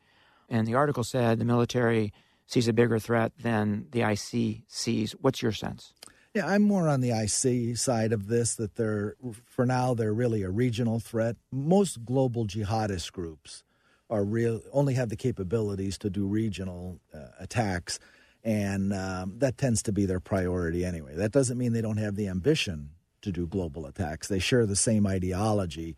And 0.49 0.67
the 0.67 0.75
article 0.75 1.03
said 1.03 1.39
the 1.39 1.45
military 1.45 2.13
sees 2.51 2.67
a 2.67 2.73
bigger 2.73 2.99
threat 2.99 3.31
than 3.41 3.87
the 3.91 4.01
IC 4.01 4.63
sees. 4.67 5.13
What's 5.21 5.41
your 5.41 5.53
sense? 5.53 5.93
Yeah, 6.33 6.47
I'm 6.47 6.63
more 6.63 6.87
on 6.87 6.99
the 6.99 7.11
IC 7.11 7.77
side 7.77 8.11
of 8.11 8.27
this, 8.27 8.55
that 8.55 8.75
they're, 8.75 9.15
for 9.45 9.65
now, 9.65 9.93
they're 9.93 10.13
really 10.13 10.43
a 10.43 10.49
regional 10.49 10.99
threat. 10.99 11.37
Most 11.51 12.05
global 12.05 12.45
jihadist 12.45 13.11
groups 13.13 13.63
are 14.09 14.25
real, 14.25 14.61
only 14.73 14.93
have 14.95 15.09
the 15.09 15.15
capabilities 15.15 15.97
to 15.99 16.09
do 16.09 16.25
regional 16.25 16.99
uh, 17.13 17.27
attacks, 17.39 17.99
and 18.43 18.93
um, 18.93 19.39
that 19.39 19.57
tends 19.57 19.81
to 19.83 19.93
be 19.93 20.05
their 20.05 20.19
priority 20.19 20.83
anyway. 20.83 21.15
That 21.15 21.31
doesn't 21.31 21.57
mean 21.57 21.71
they 21.71 21.81
don't 21.81 21.97
have 21.97 22.15
the 22.15 22.27
ambition 22.27 22.91
to 23.21 23.31
do 23.31 23.47
global 23.47 23.85
attacks. 23.85 24.27
They 24.27 24.39
share 24.39 24.65
the 24.65 24.75
same 24.75 25.07
ideology, 25.07 25.95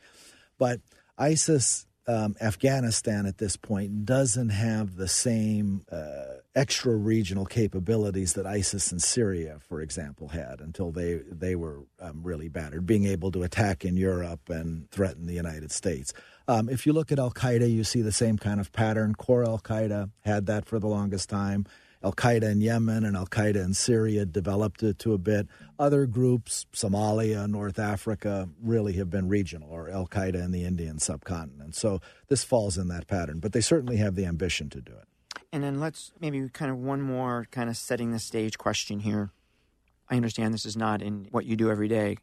but 0.60 0.82
ISIS 1.18 1.88
um, 2.08 2.36
Afghanistan 2.42 3.26
at 3.26 3.38
this 3.38 3.56
point 3.56 4.06
doesn't 4.06 4.50
have 4.50 4.96
the 4.96 5.08
same 5.08 5.86
uh, 5.92 6.40
extra 6.56 6.96
regional 6.96 7.46
capabilities 7.46 8.34
that 8.34 8.46
ISIS 8.46 8.92
in 8.92 9.00
Syria, 9.00 9.58
for 9.68 9.82
example, 9.82 10.30
had 10.30 10.60
until 10.60 10.92
they 10.92 11.22
they 11.30 11.56
were 11.56 11.80
um, 12.00 12.22
really 12.24 12.50
battered, 12.50 12.86
being 12.86 13.06
able 13.06 13.32
to 13.32 13.44
attack 13.44 13.86
in 13.86 13.96
Europe 13.98 14.50
and 14.50 14.90
threaten 14.92 15.26
the 15.26 15.34
United 15.34 15.72
States. 15.72 16.14
Um, 16.48 16.68
if 16.68 16.86
you 16.86 16.94
look 16.94 17.12
at 17.12 17.20
Al 17.20 17.32
Qaeda, 17.32 17.72
you 17.72 17.84
see 17.84 18.02
the 18.02 18.12
same 18.12 18.38
kind 18.38 18.60
of 18.60 18.72
pattern. 18.74 19.16
Core 19.16 19.46
Al 19.46 19.60
Qaeda 19.60 20.12
had 20.22 20.46
that 20.48 20.66
for 20.66 20.80
the 20.80 20.88
longest 20.88 21.30
time. 21.30 21.66
Al 22.04 22.14
Qaeda 22.14 22.44
in 22.44 22.60
Yemen 22.60 23.06
and 23.06 23.16
Al 23.16 23.28
Qaeda 23.28 23.64
in 23.64 23.74
Syria 23.74 24.26
developed 24.26 24.84
it 24.84 25.00
to 25.00 25.14
a 25.14 25.18
bit. 25.18 25.48
Other 25.80 26.06
groups, 26.06 26.66
Somalia, 26.74 27.50
North 27.50 27.80
Africa, 27.80 28.50
really 28.62 28.94
have 28.94 29.10
been 29.10 29.30
regional, 29.30 29.70
or 29.70 29.90
Al 29.90 30.08
Qaeda 30.08 30.44
in 30.44 30.52
the 30.52 30.66
Indian 30.66 31.00
subcontinent. 31.00 31.76
So 31.76 32.02
this 32.28 32.44
falls 32.44 32.78
in 32.78 32.90
that 32.90 33.08
pattern, 33.08 33.40
but 33.40 33.54
they 33.54 33.62
certainly 33.62 33.98
have 33.98 34.16
the 34.16 34.26
ambition 34.26 34.70
to 34.72 34.82
do 34.82 34.92
it. 34.92 35.08
And 35.54 35.64
then 35.64 35.80
let's 35.80 36.12
maybe 36.20 36.50
kind 36.50 36.72
of 36.72 36.78
one 36.78 37.02
more 37.02 37.48
kind 37.52 37.70
of 37.70 37.78
setting 37.78 38.12
the 38.12 38.20
stage 38.20 38.58
question 38.58 39.00
here. 39.00 39.32
I 40.10 40.16
understand 40.16 40.54
this 40.54 40.66
is 40.66 40.76
not 40.76 41.02
in 41.02 41.28
what 41.32 41.46
you 41.46 41.56
do 41.56 41.72
every 41.72 41.88
day, 41.88 42.18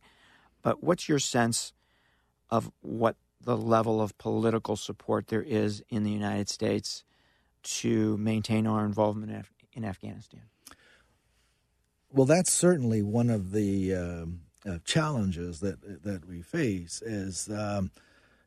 but 0.62 0.82
what's 0.82 1.08
your 1.08 1.18
sense 1.18 1.72
of 2.50 2.70
what 2.82 3.16
the 3.40 3.56
level 3.56 4.02
of 4.02 4.18
political 4.18 4.76
support 4.76 5.28
there 5.28 5.42
is 5.42 5.82
in 5.88 6.02
the 6.02 6.10
United 6.10 6.48
States 6.48 7.04
to 7.62 8.16
maintain 8.18 8.66
our 8.66 8.84
involvement 8.84 9.32
in 9.82 9.88
Afghanistan? 9.88 10.42
Well, 12.12 12.26
that's 12.26 12.52
certainly 12.52 13.02
one 13.02 13.30
of 13.30 13.52
the 13.52 13.94
um, 13.94 14.40
uh, 14.68 14.78
challenges 14.84 15.60
that 15.60 16.02
that 16.04 16.26
we 16.26 16.42
face. 16.42 17.02
Is 17.02 17.48
um, 17.48 17.90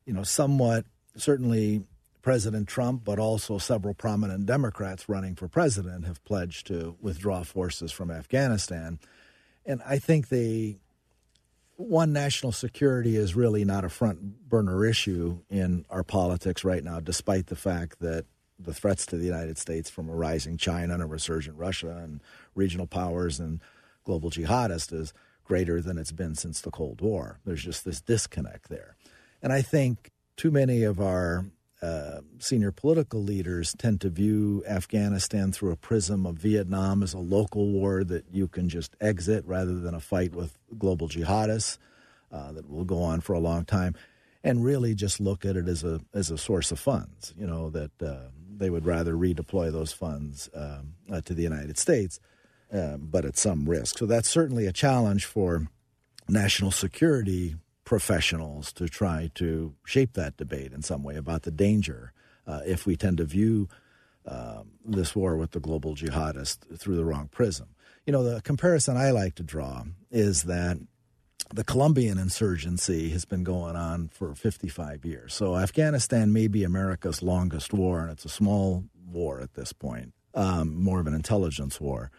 you 0.06 0.14
know 0.14 0.24
somewhat 0.24 0.86
certainly 1.16 1.84
President 2.22 2.68
Trump, 2.68 3.04
but 3.04 3.20
also 3.20 3.58
several 3.58 3.94
prominent 3.94 4.46
Democrats 4.46 5.08
running 5.08 5.36
for 5.36 5.48
president 5.48 6.06
have 6.06 6.24
pledged 6.26 6.68
to 6.68 6.96
withdraw 7.02 7.44
forces 7.44 7.92
from 7.92 8.12
Afghanistan, 8.12 9.00
and 9.66 9.82
I 9.86 9.98
think 9.98 10.28
they 10.28 10.78
one 11.76 12.14
national 12.14 12.52
security 12.52 13.16
is 13.16 13.36
really 13.36 13.66
not 13.66 13.84
a 13.84 13.90
front 13.90 14.48
burner 14.48 14.86
issue 14.86 15.40
in 15.50 15.86
our 15.90 16.04
politics 16.04 16.64
right 16.64 16.84
now, 16.84 17.00
despite 17.00 17.48
the 17.48 17.56
fact 17.56 18.00
that 18.00 18.26
the 18.60 18.74
threats 18.74 19.06
to 19.08 19.18
the 19.18 19.26
United 19.26 19.58
States 19.58 19.90
from 19.90 20.10
a 20.10 20.16
rising 20.16 20.58
China 20.58 20.94
and 20.94 21.04
a 21.04 21.08
resurgent 21.08 21.58
Russia 21.58 22.02
and 22.04 22.22
regional 22.56 22.88
powers 22.88 23.40
and 23.40 23.60
global 24.04 24.30
jihadists 24.30 24.94
is 24.94 25.14
greater 25.44 25.82
than 25.82 25.98
it's 25.98 26.12
been 26.12 26.36
since 26.36 26.62
the 26.62 26.72
Cold 26.72 27.02
War. 27.02 27.40
There's 27.46 27.64
just 27.64 27.86
this 27.86 28.02
disconnect 28.02 28.70
there. 28.70 28.96
And 29.42 29.52
I 29.52 29.62
think 29.62 30.12
too 30.38 30.52
many 30.52 30.84
of 30.84 31.00
our 31.00 31.46
uh, 31.82 32.22
senior 32.40 32.72
political 32.72 33.22
leaders 33.22 33.76
tend 33.78 34.00
to 34.00 34.10
view 34.10 34.64
Afghanistan 34.66 35.52
through 35.52 35.72
a 35.72 35.76
prism 35.76 36.26
of 36.26 36.38
Vietnam 36.38 37.04
as 37.04 37.14
a 37.14 37.20
local 37.20 37.68
war 37.68 38.06
that 38.06 38.24
you 38.32 38.48
can 38.48 38.70
just 38.70 38.96
exit 39.02 39.44
rather 39.46 39.78
than 39.80 39.94
a 39.94 40.00
fight 40.00 40.34
with 40.34 40.58
global 40.78 41.10
jihadists 41.10 41.78
uh, 42.32 42.54
that 42.54 42.70
will 42.70 42.86
go 42.86 43.04
on 43.04 43.20
for 43.20 43.34
a 43.34 43.40
long 43.40 43.66
time, 43.66 43.96
and 44.46 44.64
really 44.64 44.96
just 44.96 45.20
look 45.20 45.44
at 45.44 45.58
it 45.58 45.68
as 45.68 45.84
a 45.84 46.00
as 46.14 46.32
a 46.32 46.38
source 46.38 46.72
of 46.72 46.80
funds. 46.80 47.34
You 47.38 47.46
know 47.46 47.70
that 47.72 48.02
uh, 48.02 48.30
they 48.58 48.70
would 48.70 48.86
rather 48.86 49.14
redeploy 49.14 49.72
those 49.72 49.92
funds 49.92 50.50
um, 50.54 50.96
uh, 51.12 51.22
to 51.22 51.34
the 51.34 51.44
United 51.44 51.78
States, 51.78 52.20
um, 52.72 53.08
but 53.12 53.26
at 53.26 53.38
some 53.38 53.68
risk. 53.70 53.98
So 53.98 54.06
that's 54.06 54.30
certainly 54.30 54.66
a 54.66 54.74
challenge 54.74 55.26
for 55.26 55.68
national 56.28 56.72
security 56.72 57.56
professionals 57.86 58.72
to 58.74 58.88
try 58.88 59.30
to 59.36 59.74
shape 59.86 60.14
that 60.14 60.38
debate 60.38 60.72
in 60.72 60.82
some 60.82 61.04
way 61.04 61.16
about 61.16 61.44
the 61.44 61.52
danger 61.52 62.14
uh, 62.48 62.62
if 62.66 62.86
we 62.86 62.96
tend 62.96 63.18
to 63.18 63.26
view 63.26 63.68
um, 64.26 64.72
this 64.86 65.16
war 65.16 65.36
with 65.36 65.52
the 65.52 65.60
global 65.60 65.96
jihadists 65.96 66.80
through 66.80 66.96
the 66.96 67.06
wrong 67.06 67.28
prism. 67.28 67.68
You 68.06 68.14
know, 68.14 68.24
the 68.24 68.42
comparison 68.42 68.98
I 68.98 69.12
like 69.12 69.36
to 69.36 69.44
draw 69.44 69.84
is 70.12 70.44
that 70.44 70.78
the 71.54 71.64
Colombian 71.64 72.18
insurgency 72.18 73.10
has 73.10 73.26
been 73.26 73.44
going 73.44 73.76
on 73.76 74.08
for 74.08 74.34
55 74.36 75.06
years. 75.06 75.34
So 75.34 75.56
Afghanistan 75.56 76.32
may 76.34 76.48
be 76.48 76.64
America's 76.64 77.22
longest 77.22 77.74
war, 77.74 78.02
and 78.02 78.12
it's 78.12 78.26
a 78.26 78.30
small 78.30 78.86
war 79.06 79.40
at 79.40 79.54
this 79.54 79.74
point, 79.74 80.14
um, 80.34 80.82
more 80.82 81.00
of 81.00 81.08
an 81.08 81.14
intelligence 81.14 81.80
war. 81.80 82.12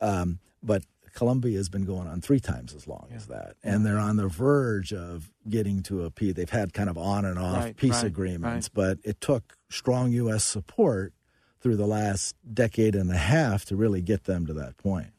Um, 0.00 0.40
but 0.62 0.84
Colombia 1.14 1.56
has 1.58 1.68
been 1.68 1.84
going 1.84 2.08
on 2.08 2.20
three 2.20 2.40
times 2.40 2.74
as 2.74 2.86
long 2.86 3.06
yeah. 3.10 3.16
as 3.16 3.26
that, 3.26 3.56
and 3.62 3.84
they're 3.84 3.98
on 3.98 4.16
the 4.16 4.28
verge 4.28 4.92
of 4.92 5.30
getting 5.48 5.82
to 5.84 6.04
a 6.04 6.10
peace. 6.10 6.34
They've 6.34 6.48
had 6.48 6.72
kind 6.72 6.88
of 6.88 6.96
on 6.96 7.24
and 7.24 7.38
off 7.38 7.64
right, 7.64 7.76
peace 7.76 7.96
right, 7.96 8.04
agreements, 8.04 8.70
right. 8.74 8.74
but 8.74 8.98
it 9.04 9.20
took 9.20 9.56
strong 9.70 10.12
U.S. 10.12 10.44
support 10.44 11.12
through 11.60 11.76
the 11.76 11.86
last 11.86 12.34
decade 12.52 12.94
and 12.94 13.10
a 13.10 13.16
half 13.16 13.64
to 13.66 13.76
really 13.76 14.02
get 14.02 14.24
them 14.24 14.46
to 14.46 14.52
that 14.54 14.76
point. 14.76 15.12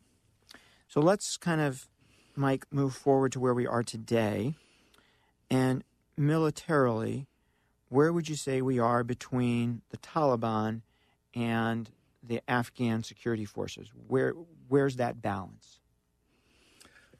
So 0.88 1.00
let's 1.00 1.38
kind 1.38 1.62
of, 1.62 1.88
Mike, 2.36 2.66
move 2.72 2.96
forward 2.96 3.32
to 3.34 3.40
where 3.40 3.54
we 3.54 3.68
are 3.68 3.84
today, 3.84 4.56
and 5.50 5.84
militarily, 6.18 7.28
where 7.90 8.12
would 8.12 8.28
you 8.28 8.36
say 8.36 8.62
we 8.62 8.80
are 8.80 9.04
between 9.04 9.82
the 9.90 9.98
Taliban 9.98 10.82
and 11.36 11.90
the 12.24 12.42
Afghan 12.48 13.04
security 13.04 13.46
forces? 13.46 13.90
Where 14.08 14.34
where's 14.68 14.96
that 14.96 15.22
balance? 15.22 15.80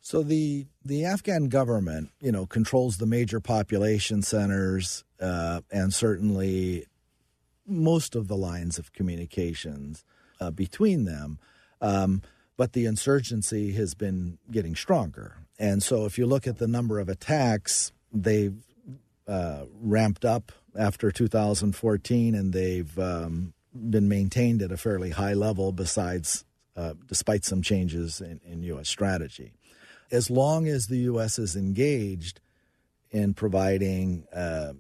So 0.02 0.24
the 0.24 0.66
the 0.84 1.06
Afghan 1.06 1.48
government, 1.48 2.10
you 2.20 2.32
know, 2.32 2.46
controls 2.46 2.98
the 2.98 3.06
major 3.06 3.40
population 3.40 4.22
centers 4.22 5.04
uh, 5.20 5.62
and 5.72 5.94
certainly 5.94 6.86
most 7.66 8.16
of 8.16 8.28
the 8.28 8.36
lines 8.36 8.78
of 8.78 8.92
communications 8.92 10.04
uh, 10.42 10.52
between 10.52 11.06
them. 11.06 11.40
Um, 11.80 12.22
but 12.58 12.74
the 12.74 12.86
insurgency 12.86 13.74
has 13.74 13.94
been 13.94 14.38
getting 14.52 14.76
stronger, 14.76 15.38
and 15.60 15.82
so 15.82 16.06
if 16.06 16.18
you 16.18 16.26
look 16.26 16.48
at 16.48 16.58
the 16.58 16.68
number 16.68 17.00
of 17.00 17.10
attacks, 17.10 17.92
they've 18.12 18.56
uh, 19.28 19.66
ramped 19.82 20.26
up 20.26 20.52
after 20.78 21.12
2014, 21.12 22.36
and 22.36 22.54
they've 22.54 22.98
um, 23.00 23.54
been 23.74 24.08
maintained 24.08 24.62
at 24.62 24.72
a 24.72 24.78
fairly 24.78 25.12
high 25.12 25.34
level. 25.34 25.72
Besides, 25.72 26.46
uh, 26.76 26.94
despite 27.08 27.46
some 27.46 27.62
changes 27.62 28.20
in, 28.22 28.42
in 28.44 28.64
U.S. 28.64 28.90
strategy 28.90 29.54
as 30.14 30.30
long 30.30 30.68
as 30.68 30.88
the 30.88 31.00
U.S. 31.00 31.40
is 31.40 31.56
engaged 31.56 32.40
in 33.12 33.34
providing 33.34 34.26
uh, 34.34 34.74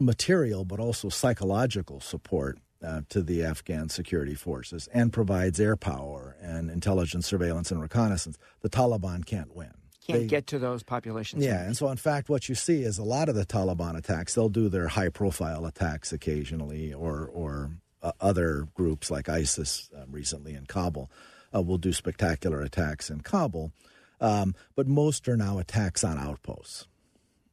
material 0.00 0.64
but 0.64 0.80
also 0.80 1.08
psychological 1.08 2.00
support 2.00 2.58
uh, 2.82 3.02
to 3.08 3.22
the 3.22 3.42
Afghan 3.42 3.88
security 3.88 4.34
forces 4.34 4.88
and 4.92 5.12
provides 5.12 5.60
air 5.60 5.76
power 5.76 6.36
and 6.40 6.70
intelligence, 6.70 7.26
surveillance, 7.26 7.70
and 7.70 7.80
reconnaissance, 7.80 8.38
the 8.60 8.70
Taliban 8.70 9.24
can't 9.24 9.54
win. 9.54 9.72
Can't 10.06 10.20
they, 10.20 10.26
get 10.26 10.46
to 10.48 10.58
those 10.58 10.82
populations. 10.82 11.44
Yeah, 11.44 11.62
and 11.62 11.76
so 11.76 11.90
in 11.90 11.98
fact, 11.98 12.30
what 12.30 12.48
you 12.48 12.54
see 12.54 12.82
is 12.82 12.96
a 12.96 13.04
lot 13.04 13.28
of 13.28 13.34
the 13.34 13.44
Taliban 13.44 13.96
attacks. 13.96 14.34
They'll 14.34 14.48
do 14.48 14.68
their 14.70 14.88
high-profile 14.88 15.66
attacks 15.66 16.12
occasionally, 16.12 16.94
or 16.94 17.26
or 17.26 17.72
uh, 18.02 18.12
other 18.20 18.68
groups 18.74 19.10
like 19.10 19.28
ISIS 19.28 19.90
um, 19.94 20.10
recently 20.10 20.54
in 20.54 20.64
Kabul 20.64 21.10
uh, 21.54 21.60
will 21.60 21.78
do 21.78 21.92
spectacular 21.92 22.62
attacks 22.62 23.10
in 23.10 23.20
Kabul. 23.20 23.72
Um, 24.20 24.54
but 24.74 24.86
most 24.88 25.28
are 25.28 25.36
now 25.36 25.58
attacks 25.58 26.02
on 26.02 26.18
outposts. 26.18 26.86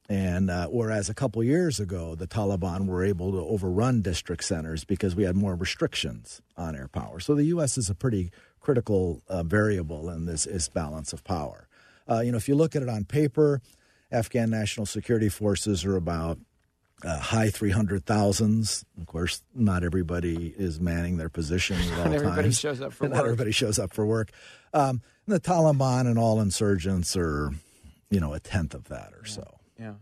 And 0.07 0.51
uh, 0.51 0.67
whereas 0.67 1.09
a 1.09 1.15
couple 1.15 1.43
years 1.43 1.79
ago, 1.79 2.13
the 2.13 2.27
Taliban 2.27 2.85
were 2.85 3.03
able 3.03 3.31
to 3.31 3.39
overrun 3.39 4.01
district 4.01 4.43
centers 4.43 4.83
because 4.83 5.15
we 5.15 5.23
had 5.23 5.35
more 5.35 5.55
restrictions 5.55 6.41
on 6.55 6.75
air 6.75 6.87
power. 6.87 7.19
So 7.19 7.33
the 7.33 7.45
U.S. 7.45 7.77
is 7.77 7.89
a 7.89 7.95
pretty 7.95 8.31
critical 8.59 9.23
uh, 9.27 9.41
variable 9.43 10.09
in 10.09 10.25
this, 10.25 10.43
this 10.43 10.69
balance 10.69 11.11
of 11.11 11.23
power. 11.23 11.67
Uh, 12.07 12.19
you 12.19 12.31
know, 12.31 12.37
if 12.37 12.47
you 12.47 12.53
look 12.55 12.75
at 12.75 12.83
it 12.83 12.89
on 12.89 13.03
paper, 13.05 13.61
Afghan 14.11 14.51
national 14.51 14.85
security 14.85 15.29
forces 15.29 15.83
are 15.85 15.95
about 15.95 16.37
uh, 17.03 17.19
high 17.19 17.47
300,000s. 17.49 18.85
Of 18.99 19.07
course, 19.07 19.41
not 19.53 19.83
everybody 19.83 20.53
is 20.55 20.79
manning 20.79 21.17
their 21.17 21.29
position 21.29 21.77
at 21.77 21.91
all 21.99 22.05
not 22.05 22.13
everybody 22.13 22.43
times. 22.43 22.59
shows 22.59 22.81
up 22.81 22.93
for 22.93 23.03
not 23.09 23.17
work. 23.17 23.23
everybody 23.25 23.51
shows 23.51 23.79
up 23.79 23.91
for 23.93 24.05
work. 24.05 24.29
Um, 24.73 25.01
the 25.27 25.39
Taliban 25.39 26.01
and 26.01 26.19
all 26.19 26.39
insurgents 26.39 27.17
are, 27.17 27.51
you 28.11 28.19
know, 28.19 28.33
a 28.33 28.39
tenth 28.39 28.75
of 28.75 28.85
that 28.85 29.11
or 29.19 29.25
so. 29.25 29.54
Yeah. 29.79 29.93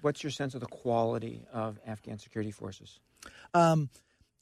What's 0.00 0.22
your 0.22 0.30
sense 0.30 0.54
of 0.54 0.60
the 0.60 0.66
quality 0.66 1.42
of 1.52 1.78
Afghan 1.86 2.18
security 2.18 2.50
forces? 2.50 2.98
Um, 3.54 3.90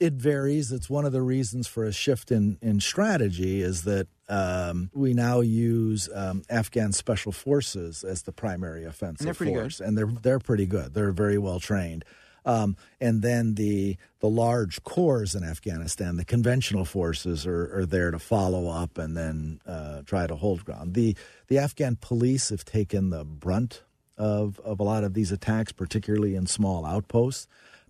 it 0.00 0.14
varies. 0.14 0.70
It's 0.70 0.88
one 0.88 1.04
of 1.04 1.12
the 1.12 1.22
reasons 1.22 1.66
for 1.66 1.84
a 1.84 1.92
shift 1.92 2.30
in, 2.30 2.58
in 2.62 2.80
strategy 2.80 3.60
is 3.62 3.82
that 3.82 4.06
um, 4.28 4.90
we 4.94 5.12
now 5.12 5.40
use 5.40 6.08
um, 6.14 6.42
Afghan 6.48 6.92
special 6.92 7.32
forces 7.32 8.04
as 8.04 8.22
the 8.22 8.32
primary 8.32 8.84
offensive 8.84 9.26
and 9.26 9.36
force, 9.36 9.78
good. 9.78 9.86
and 9.86 9.98
they're 9.98 10.06
they're 10.06 10.38
pretty 10.38 10.66
good. 10.66 10.94
They're 10.94 11.12
very 11.12 11.38
well 11.38 11.58
trained. 11.60 12.04
Um, 12.44 12.76
and 13.00 13.22
then 13.22 13.54
the 13.54 13.96
the 14.20 14.28
large 14.28 14.82
corps 14.84 15.34
in 15.34 15.42
Afghanistan, 15.42 16.16
the 16.16 16.24
conventional 16.24 16.84
forces 16.84 17.46
are, 17.46 17.78
are 17.80 17.86
there 17.86 18.10
to 18.10 18.18
follow 18.18 18.68
up 18.68 18.98
and 18.98 19.16
then 19.16 19.60
uh, 19.66 20.02
try 20.02 20.26
to 20.26 20.36
hold 20.36 20.64
ground. 20.64 20.94
The 20.94 21.16
the 21.48 21.58
Afghan 21.58 21.96
police 21.96 22.50
have 22.50 22.64
taken 22.64 23.10
the 23.10 23.24
brunt 23.24 23.82
of 24.18 24.60
of 24.60 24.80
a 24.80 24.82
lot 24.82 25.04
of 25.04 25.14
these 25.14 25.32
attacks, 25.32 25.72
particularly 25.72 26.34
in 26.34 26.46
small 26.46 26.84
outposts. 26.84 27.46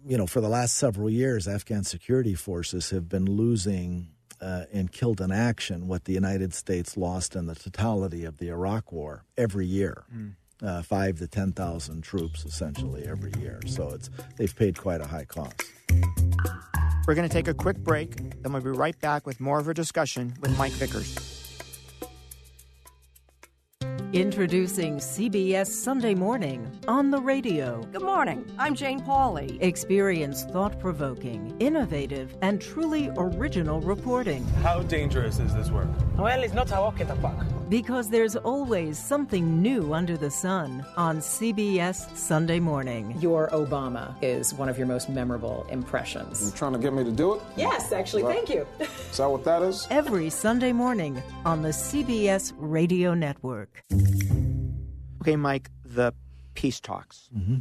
You 0.07 0.17
know, 0.17 0.27
for 0.27 0.41
the 0.41 0.49
last 0.49 0.77
several 0.77 1.11
years, 1.11 1.49
Afghan 1.49 1.83
security 1.83 2.35
forces 2.35 2.91
have 2.91 3.09
been 3.09 3.27
losing 3.27 4.11
uh, 4.41 4.65
and 4.73 4.93
killed 4.93 5.21
in 5.21 5.33
action 5.33 5.89
what 5.89 6.05
the 6.05 6.13
United 6.13 6.55
States 6.55 6.97
lost 6.97 7.35
in 7.35 7.47
the 7.47 7.55
totality 7.55 8.25
of 8.25 8.39
the 8.39 8.49
Iraq 8.49 8.93
War 8.93 9.25
every 9.37 9.67
year. 9.67 10.05
Mm. 10.15 10.35
Uh, 10.61 10.83
five 10.83 11.19
to 11.19 11.29
ten 11.29 11.53
thousand 11.53 12.03
troops 12.03 12.45
essentially 12.45 13.07
every 13.07 13.33
year. 13.41 13.61
So 13.67 13.91
it's 13.91 14.11
they've 14.37 14.55
paid 14.55 14.77
quite 14.77 15.01
a 15.01 15.07
high 15.07 15.25
cost. 15.25 15.63
We're 17.07 17.15
going 17.15 17.29
to 17.29 17.33
take 17.33 17.49
a 17.49 17.55
quick 17.55 17.79
break, 17.79 18.17
then 18.43 18.53
we'll 18.53 18.61
be 18.61 18.71
right 18.71 18.99
back 19.01 19.27
with 19.27 19.41
more 19.41 19.59
of 19.59 19.67
our 19.67 19.73
discussion 19.73 20.35
with 20.43 20.59
Mike 20.59 20.73
Vickers. 20.73 21.38
Introducing 24.15 24.97
CBS 24.97 25.67
Sunday 25.67 26.15
Morning 26.15 26.67
on 26.89 27.11
the 27.11 27.21
radio. 27.21 27.83
Good 27.93 28.01
morning. 28.01 28.51
I'm 28.59 28.75
Jane 28.75 29.01
Pauley. 29.01 29.63
Experience 29.63 30.45
thought 30.45 30.81
provoking, 30.81 31.55
innovative, 31.61 32.35
and 32.41 32.59
truly 32.59 33.11
original 33.19 33.83
reporting. 33.83 34.47
How 34.63 34.81
dangerous 34.81 35.39
is 35.41 35.55
this 35.55 35.71
work? 35.71 35.89
Well, 36.17 36.43
it's 36.43 36.55
not 36.55 36.71
a 36.73 36.77
walk 36.77 37.01
in 37.01 37.09
the 37.09 37.17
park. 37.17 37.47
Because 37.69 38.09
there's 38.09 38.35
always 38.35 38.99
something 38.99 39.61
new 39.61 39.93
under 39.93 40.17
the 40.17 40.31
sun 40.31 40.87
on 40.97 41.19
CBS 41.19 42.17
Sunday 42.17 42.61
Morning. 42.61 43.15
Your 43.21 43.49
Obama 43.49 44.15
is 44.23 44.55
one 44.55 44.71
of 44.71 44.79
your 44.79 44.87
most 44.87 45.11
memorable 45.11 45.67
impressions. 45.69 46.47
You 46.47 46.57
trying 46.57 46.73
to 46.73 46.79
get 46.79 46.95
me 46.95 47.05
to 47.05 47.13
do 47.13 47.35
it? 47.35 47.43
Yes, 47.59 47.93
actually, 47.93 48.23
that, 48.23 48.35
thank 48.35 48.49
you. 48.49 48.67
Is 49.11 49.19
that 49.19 49.31
what 49.31 49.45
that 49.45 49.61
is? 49.61 49.87
Every 49.91 50.31
Sunday 50.31 50.73
morning 50.73 51.23
on 51.45 51.61
the 51.61 51.69
CBS 51.69 52.55
Radio 52.57 53.13
Network. 53.13 53.83
Okay, 55.21 55.37
Mike, 55.37 55.71
the 55.85 56.15
peace 56.55 56.81
talks. 56.81 57.29
Mm-hmm. 57.37 57.59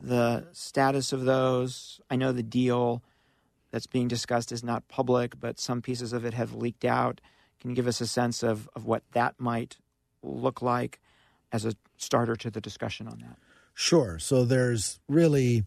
The 0.00 0.46
status 0.52 1.12
of 1.12 1.26
those, 1.26 2.00
I 2.08 2.16
know 2.16 2.32
the 2.32 2.42
deal 2.42 3.02
that's 3.72 3.86
being 3.86 4.08
discussed 4.08 4.52
is 4.52 4.64
not 4.64 4.88
public, 4.88 5.38
but 5.38 5.60
some 5.60 5.82
pieces 5.82 6.14
of 6.14 6.24
it 6.24 6.32
have 6.32 6.54
leaked 6.54 6.86
out. 6.86 7.20
Can 7.64 7.70
you 7.70 7.76
give 7.76 7.86
us 7.86 8.02
a 8.02 8.06
sense 8.06 8.42
of, 8.42 8.68
of 8.76 8.84
what 8.84 9.02
that 9.12 9.40
might 9.40 9.78
look 10.22 10.60
like 10.60 11.00
as 11.50 11.64
a 11.64 11.72
starter 11.96 12.36
to 12.36 12.50
the 12.50 12.60
discussion 12.60 13.08
on 13.08 13.20
that? 13.20 13.38
Sure. 13.72 14.18
So 14.18 14.44
there's 14.44 15.00
really 15.08 15.64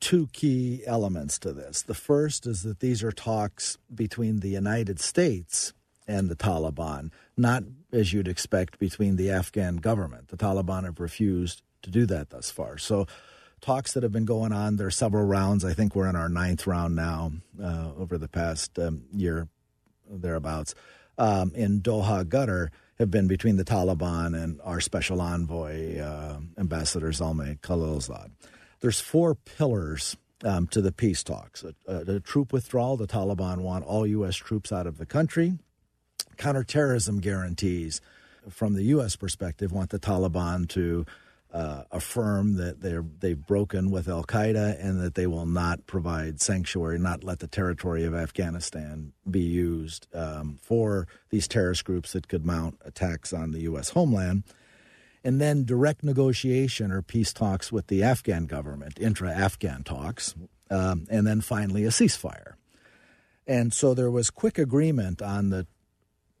two 0.00 0.28
key 0.34 0.82
elements 0.86 1.38
to 1.38 1.54
this. 1.54 1.80
The 1.80 1.94
first 1.94 2.46
is 2.46 2.60
that 2.60 2.80
these 2.80 3.02
are 3.02 3.10
talks 3.10 3.78
between 3.94 4.40
the 4.40 4.50
United 4.50 5.00
States 5.00 5.72
and 6.06 6.28
the 6.28 6.36
Taliban, 6.36 7.10
not 7.38 7.62
as 7.90 8.12
you'd 8.12 8.28
expect 8.28 8.78
between 8.78 9.16
the 9.16 9.30
Afghan 9.30 9.76
government. 9.76 10.28
The 10.28 10.36
Taliban 10.36 10.84
have 10.84 11.00
refused 11.00 11.62
to 11.80 11.90
do 11.90 12.04
that 12.04 12.28
thus 12.28 12.50
far. 12.50 12.76
So 12.76 13.06
talks 13.62 13.94
that 13.94 14.02
have 14.02 14.12
been 14.12 14.26
going 14.26 14.52
on. 14.52 14.76
There 14.76 14.88
are 14.88 14.90
several 14.90 15.24
rounds. 15.24 15.64
I 15.64 15.72
think 15.72 15.96
we're 15.96 16.10
in 16.10 16.16
our 16.16 16.28
ninth 16.28 16.66
round 16.66 16.94
now 16.94 17.32
uh, 17.58 17.92
over 17.96 18.18
the 18.18 18.28
past 18.28 18.78
um, 18.78 19.04
year, 19.10 19.48
thereabouts, 20.20 20.74
um, 21.18 21.52
in 21.54 21.80
Doha, 21.80 22.24
Qatar, 22.24 22.68
have 22.98 23.10
been 23.10 23.26
between 23.26 23.56
the 23.56 23.64
Taliban 23.64 24.40
and 24.40 24.60
our 24.62 24.80
special 24.80 25.20
envoy, 25.20 25.98
uh, 25.98 26.38
Ambassador 26.58 27.08
Zalmay 27.08 27.58
Khalilzad. 27.60 28.30
There's 28.80 29.00
four 29.00 29.34
pillars 29.34 30.16
um, 30.44 30.66
to 30.68 30.80
the 30.80 30.92
peace 30.92 31.22
talks. 31.22 31.64
A, 31.64 31.74
a, 31.86 32.16
a, 32.16 32.20
troop 32.20 32.52
withdrawal, 32.52 32.96
the 32.96 33.06
Taliban 33.06 33.58
want 33.58 33.84
all 33.84 34.06
U.S. 34.06 34.36
troops 34.36 34.72
out 34.72 34.86
of 34.86 34.98
the 34.98 35.06
country. 35.06 35.58
Counterterrorism 36.36 37.20
guarantees, 37.20 38.00
from 38.48 38.74
the 38.74 38.84
U.S. 38.84 39.16
perspective, 39.16 39.72
want 39.72 39.90
the 39.90 39.98
Taliban 39.98 40.68
to 40.70 41.06
uh, 41.52 41.84
affirm 41.90 42.56
that 42.56 42.80
they're 42.80 43.04
they've 43.20 43.46
broken 43.46 43.90
with 43.90 44.08
Al 44.08 44.24
Qaeda 44.24 44.82
and 44.82 45.00
that 45.02 45.14
they 45.14 45.26
will 45.26 45.46
not 45.46 45.86
provide 45.86 46.40
sanctuary, 46.40 46.98
not 46.98 47.24
let 47.24 47.40
the 47.40 47.46
territory 47.46 48.04
of 48.04 48.14
Afghanistan 48.14 49.12
be 49.30 49.40
used 49.40 50.06
um, 50.14 50.58
for 50.62 51.06
these 51.30 51.46
terrorist 51.46 51.84
groups 51.84 52.12
that 52.12 52.28
could 52.28 52.46
mount 52.46 52.78
attacks 52.84 53.32
on 53.32 53.52
the 53.52 53.60
U.S. 53.60 53.90
homeland. 53.90 54.44
And 55.24 55.40
then 55.40 55.64
direct 55.64 56.02
negotiation 56.02 56.90
or 56.90 57.02
peace 57.02 57.32
talks 57.32 57.70
with 57.70 57.86
the 57.86 58.02
Afghan 58.02 58.46
government, 58.46 58.98
intra 58.98 59.30
Afghan 59.30 59.84
talks, 59.84 60.34
um, 60.70 61.06
and 61.10 61.26
then 61.26 61.40
finally 61.40 61.84
a 61.84 61.90
ceasefire. 61.90 62.54
And 63.46 63.72
so 63.72 63.94
there 63.94 64.10
was 64.10 64.30
quick 64.30 64.58
agreement 64.58 65.20
on 65.20 65.50
the 65.50 65.66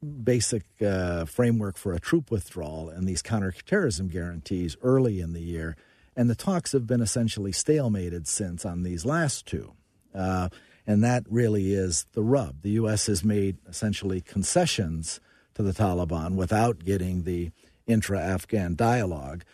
basic 0.02 0.64
uh, 0.82 1.24
framework 1.24 1.76
for 1.76 1.92
a 1.92 2.00
troop 2.00 2.30
withdrawal 2.30 2.88
and 2.88 3.08
these 3.08 3.22
counterterrorism 3.22 4.08
guarantees 4.08 4.76
early 4.82 5.20
in 5.20 5.32
the 5.32 5.42
year. 5.42 5.76
And 6.16 6.28
the 6.28 6.34
talks 6.34 6.72
have 6.72 6.86
been 6.86 7.00
essentially 7.00 7.52
stalemated 7.52 8.26
since 8.26 8.66
on 8.66 8.82
these 8.82 9.04
last 9.04 9.46
two. 9.46 9.72
Uh, 10.14 10.48
and 10.86 11.02
that 11.04 11.24
really 11.30 11.72
is 11.72 12.06
the 12.12 12.22
rub. 12.22 12.62
The 12.62 12.70
U.S. 12.70 13.06
has 13.06 13.24
made 13.24 13.58
essentially 13.68 14.20
concessions 14.20 15.20
to 15.54 15.62
the 15.62 15.72
Taliban 15.72 16.34
without 16.34 16.84
getting 16.84 17.22
the 17.22 17.52
intra 17.86 18.20
Afghan 18.20 18.74
dialogue. 18.74 19.44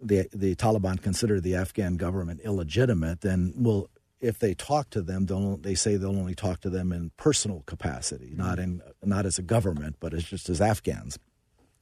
The, 0.00 0.28
the 0.32 0.54
Taliban 0.54 1.00
consider 1.00 1.40
the 1.40 1.56
Afghan 1.56 1.96
government 1.96 2.40
illegitimate 2.44 3.24
and 3.24 3.54
will 3.56 3.88
if 4.24 4.38
they 4.38 4.54
talk 4.54 4.90
to 4.90 5.02
them, 5.02 5.26
they'll, 5.26 5.58
they 5.58 5.74
say 5.74 5.96
they'll 5.96 6.18
only 6.18 6.34
talk 6.34 6.60
to 6.62 6.70
them 6.70 6.92
in 6.92 7.10
personal 7.18 7.62
capacity, 7.66 8.32
not 8.34 8.58
in 8.58 8.80
not 9.02 9.26
as 9.26 9.38
a 9.38 9.42
government, 9.42 9.96
but 10.00 10.14
as 10.14 10.24
just 10.24 10.48
as 10.48 10.60
Afghans. 10.60 11.18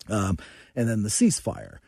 Um, 0.09 0.39
and 0.75 0.89
then 0.89 1.03
the 1.03 1.09
ceasefire. 1.09 1.79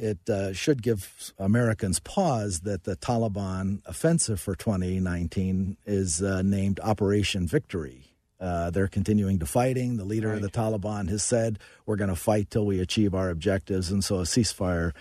It 0.00 0.30
uh, 0.30 0.52
should 0.52 0.80
give 0.80 1.32
Americans 1.40 1.98
pause 1.98 2.60
that 2.60 2.84
the 2.84 2.94
Taliban 2.94 3.82
offensive 3.84 4.40
for 4.40 4.54
2019 4.54 5.76
is 5.86 6.22
uh, 6.22 6.40
named 6.42 6.78
Operation 6.78 7.48
Victory. 7.48 8.04
Uh, 8.40 8.70
they're 8.70 8.86
continuing 8.86 9.40
to 9.40 9.46
fighting. 9.46 9.96
The 9.96 10.04
leader 10.04 10.28
right. 10.28 10.36
of 10.36 10.42
the 10.42 10.50
Taliban 10.50 11.08
has 11.08 11.24
said, 11.24 11.58
"We're 11.84 11.96
going 11.96 12.10
to 12.10 12.16
fight 12.16 12.48
till 12.48 12.64
we 12.64 12.78
achieve 12.78 13.12
our 13.12 13.28
objectives," 13.28 13.90
and 13.90 14.04
so 14.04 14.18
a 14.20 14.22
ceasefire 14.22 14.92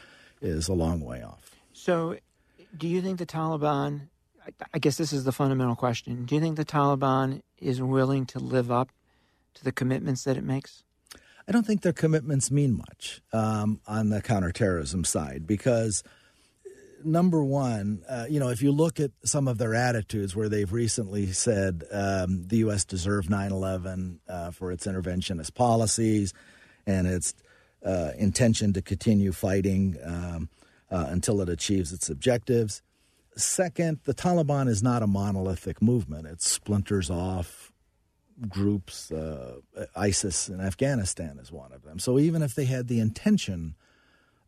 is 0.41 0.67
a 0.67 0.73
long 0.73 1.01
way 1.01 1.21
off. 1.21 1.51
So, 1.73 2.17
do 2.75 2.87
you 2.87 2.99
think 3.03 3.19
the 3.19 3.27
Taliban 3.27 4.07
I 4.73 4.79
guess 4.79 4.97
this 4.97 5.13
is 5.13 5.23
the 5.23 5.31
fundamental 5.31 5.75
question. 5.75 6.25
Do 6.25 6.35
you 6.35 6.41
think 6.41 6.57
the 6.57 6.65
Taliban 6.65 7.41
is 7.57 7.81
willing 7.81 8.25
to 8.27 8.39
live 8.39 8.71
up 8.71 8.89
to 9.55 9.63
the 9.63 9.71
commitments 9.71 10.23
that 10.23 10.37
it 10.37 10.43
makes? 10.43 10.83
I 11.47 11.51
don't 11.51 11.65
think 11.65 11.81
their 11.81 11.93
commitments 11.93 12.51
mean 12.51 12.77
much 12.77 13.21
um, 13.31 13.79
on 13.87 14.09
the 14.09 14.21
counterterrorism 14.21 15.05
side 15.05 15.47
because, 15.47 16.03
number 17.03 17.41
one, 17.41 18.03
uh, 18.09 18.25
you 18.29 18.39
know, 18.39 18.49
if 18.49 18.61
you 18.61 18.71
look 18.71 18.99
at 18.99 19.11
some 19.23 19.47
of 19.47 19.57
their 19.57 19.73
attitudes 19.73 20.35
where 20.35 20.49
they've 20.49 20.71
recently 20.71 21.27
said 21.31 21.83
um, 21.91 22.47
the 22.47 22.57
U.S. 22.57 22.83
deserved 22.83 23.29
9 23.29 23.51
11 23.51 24.19
uh, 24.27 24.51
for 24.51 24.73
its 24.73 24.85
interventionist 24.87 25.53
policies 25.53 26.33
and 26.85 27.07
its 27.07 27.33
uh, 27.85 28.11
intention 28.17 28.73
to 28.73 28.81
continue 28.81 29.31
fighting 29.31 29.95
um, 30.03 30.49
uh, 30.91 31.05
until 31.09 31.39
it 31.41 31.47
achieves 31.47 31.93
its 31.93 32.09
objectives. 32.09 32.81
Second, 33.37 33.99
the 34.03 34.13
Taliban 34.13 34.67
is 34.67 34.81
not 34.81 35.03
a 35.03 35.07
monolithic 35.07 35.81
movement. 35.81 36.25
It 36.25 36.41
splinters 36.41 37.09
off 37.09 37.71
groups. 38.47 39.11
Uh, 39.11 39.57
ISIS 39.95 40.49
in 40.49 40.59
Afghanistan 40.59 41.39
is 41.39 41.51
one 41.51 41.71
of 41.71 41.83
them. 41.83 41.99
So 41.99 42.19
even 42.19 42.41
if 42.41 42.55
they 42.55 42.65
had 42.65 42.87
the 42.87 42.99
intention 42.99 43.75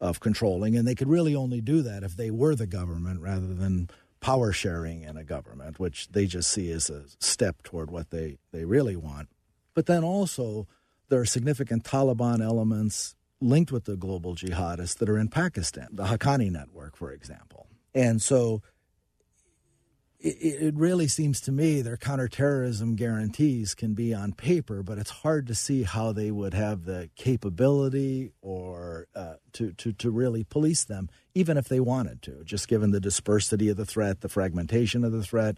of 0.01 0.19
controlling, 0.19 0.75
and 0.75 0.87
they 0.87 0.95
could 0.95 1.09
really 1.09 1.35
only 1.35 1.61
do 1.61 1.81
that 1.81 2.03
if 2.03 2.15
they 2.15 2.31
were 2.31 2.55
the 2.55 2.67
government 2.67 3.21
rather 3.21 3.53
than 3.53 3.89
power 4.21 4.51
sharing 4.51 5.03
in 5.03 5.17
a 5.17 5.23
government, 5.23 5.79
which 5.79 6.09
they 6.09 6.25
just 6.25 6.49
see 6.49 6.71
as 6.71 6.89
a 6.89 7.03
step 7.19 7.61
toward 7.63 7.91
what 7.91 8.09
they, 8.09 8.37
they 8.51 8.65
really 8.65 8.95
want. 8.95 9.29
But 9.73 9.85
then 9.85 10.03
also, 10.03 10.67
there 11.09 11.19
are 11.19 11.25
significant 11.25 11.83
Taliban 11.83 12.43
elements 12.43 13.15
linked 13.41 13.71
with 13.71 13.85
the 13.85 13.95
global 13.95 14.35
jihadists 14.35 14.97
that 14.97 15.09
are 15.09 15.17
in 15.17 15.29
Pakistan, 15.29 15.87
the 15.91 16.05
Haqqani 16.05 16.51
network, 16.51 16.95
for 16.95 17.11
example. 17.11 17.67
And 17.93 18.21
so 18.21 18.61
it, 20.21 20.75
really 20.75 21.07
seems 21.07 21.39
to 21.41 21.51
me 21.51 21.81
their 21.81 21.95
counterterrorism 21.95 22.95
guarantees 22.95 23.73
can 23.73 23.93
be 23.93 24.13
on 24.13 24.33
paper, 24.33 24.83
but 24.83 24.97
it's 24.97 25.09
hard 25.09 25.47
to 25.47 25.55
see 25.55 25.83
how 25.83 26.11
they 26.11 26.29
would 26.29 26.53
have 26.53 26.83
the 26.83 27.09
capability 27.15 28.31
or 28.41 29.07
uh, 29.15 29.35
to, 29.53 29.71
to, 29.73 29.93
to 29.93 30.11
really 30.11 30.43
police 30.43 30.83
them, 30.83 31.09
even 31.33 31.57
if 31.57 31.69
they 31.69 31.79
wanted 31.79 32.21
to, 32.23 32.43
just 32.43 32.67
given 32.67 32.91
the 32.91 32.99
dispersity 32.99 33.69
of 33.69 33.77
the 33.77 33.85
threat, 33.85 34.19
the 34.19 34.29
fragmentation 34.29 35.05
of 35.05 35.13
the 35.13 35.23
threat, 35.23 35.55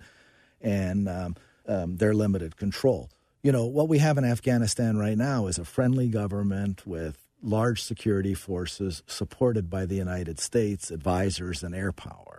and 0.61 1.09
um, 1.09 1.35
um, 1.67 1.97
their 1.97 2.13
limited 2.13 2.55
control. 2.55 3.09
You 3.41 3.51
know, 3.51 3.65
what 3.65 3.89
we 3.89 3.97
have 3.97 4.19
in 4.19 4.25
Afghanistan 4.25 4.97
right 4.97 5.17
now 5.17 5.47
is 5.47 5.57
a 5.57 5.65
friendly 5.65 6.07
government 6.07 6.85
with 6.85 7.17
large 7.41 7.81
security 7.81 8.35
forces 8.35 9.01
supported 9.07 9.71
by 9.71 9.87
the 9.87 9.95
United 9.95 10.39
States, 10.39 10.91
advisors, 10.91 11.63
and 11.63 11.73
air 11.73 11.91
power 11.91 12.30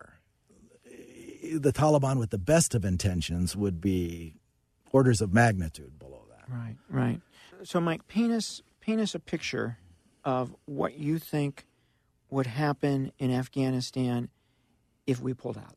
the 1.58 1.72
Taliban, 1.72 2.18
with 2.18 2.30
the 2.30 2.38
best 2.38 2.74
of 2.74 2.84
intentions, 2.84 3.56
would 3.56 3.80
be 3.80 4.34
orders 4.90 5.20
of 5.20 5.32
magnitude 5.32 5.98
below 5.98 6.24
that. 6.30 6.52
Right, 6.52 6.76
right. 6.88 7.20
So, 7.64 7.80
Mike, 7.80 8.06
paint 8.08 8.32
us 8.32 8.62
paint 8.80 9.00
us 9.00 9.14
a 9.14 9.20
picture 9.20 9.78
of 10.24 10.54
what 10.64 10.98
you 10.98 11.18
think 11.18 11.66
would 12.30 12.46
happen 12.46 13.12
in 13.18 13.30
Afghanistan 13.32 14.28
if 15.06 15.20
we 15.20 15.34
pulled 15.34 15.58
out. 15.58 15.76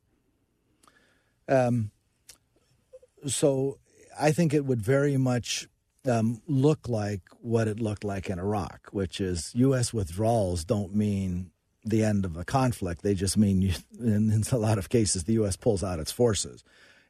Um, 1.48 1.92
so, 3.26 3.78
I 4.18 4.32
think 4.32 4.52
it 4.52 4.64
would 4.64 4.82
very 4.82 5.16
much 5.16 5.68
um, 6.06 6.40
look 6.46 6.88
like 6.88 7.22
what 7.40 7.68
it 7.68 7.80
looked 7.80 8.04
like 8.04 8.28
in 8.28 8.38
Iraq, 8.38 8.88
which 8.90 9.20
is 9.20 9.52
U.S. 9.54 9.92
withdrawals 9.92 10.64
don't 10.64 10.94
mean 10.94 11.50
the 11.86 12.02
end 12.02 12.24
of 12.24 12.36
a 12.36 12.44
conflict. 12.44 13.02
They 13.02 13.14
just 13.14 13.36
mean, 13.36 13.62
you, 13.62 13.72
in, 13.98 14.30
in, 14.30 14.42
a 14.50 14.58
lot 14.58 14.78
of 14.78 14.88
cases, 14.88 15.24
the 15.24 15.34
U.S. 15.34 15.56
pulls 15.56 15.82
out 15.82 15.98
its 15.98 16.12
forces. 16.12 16.62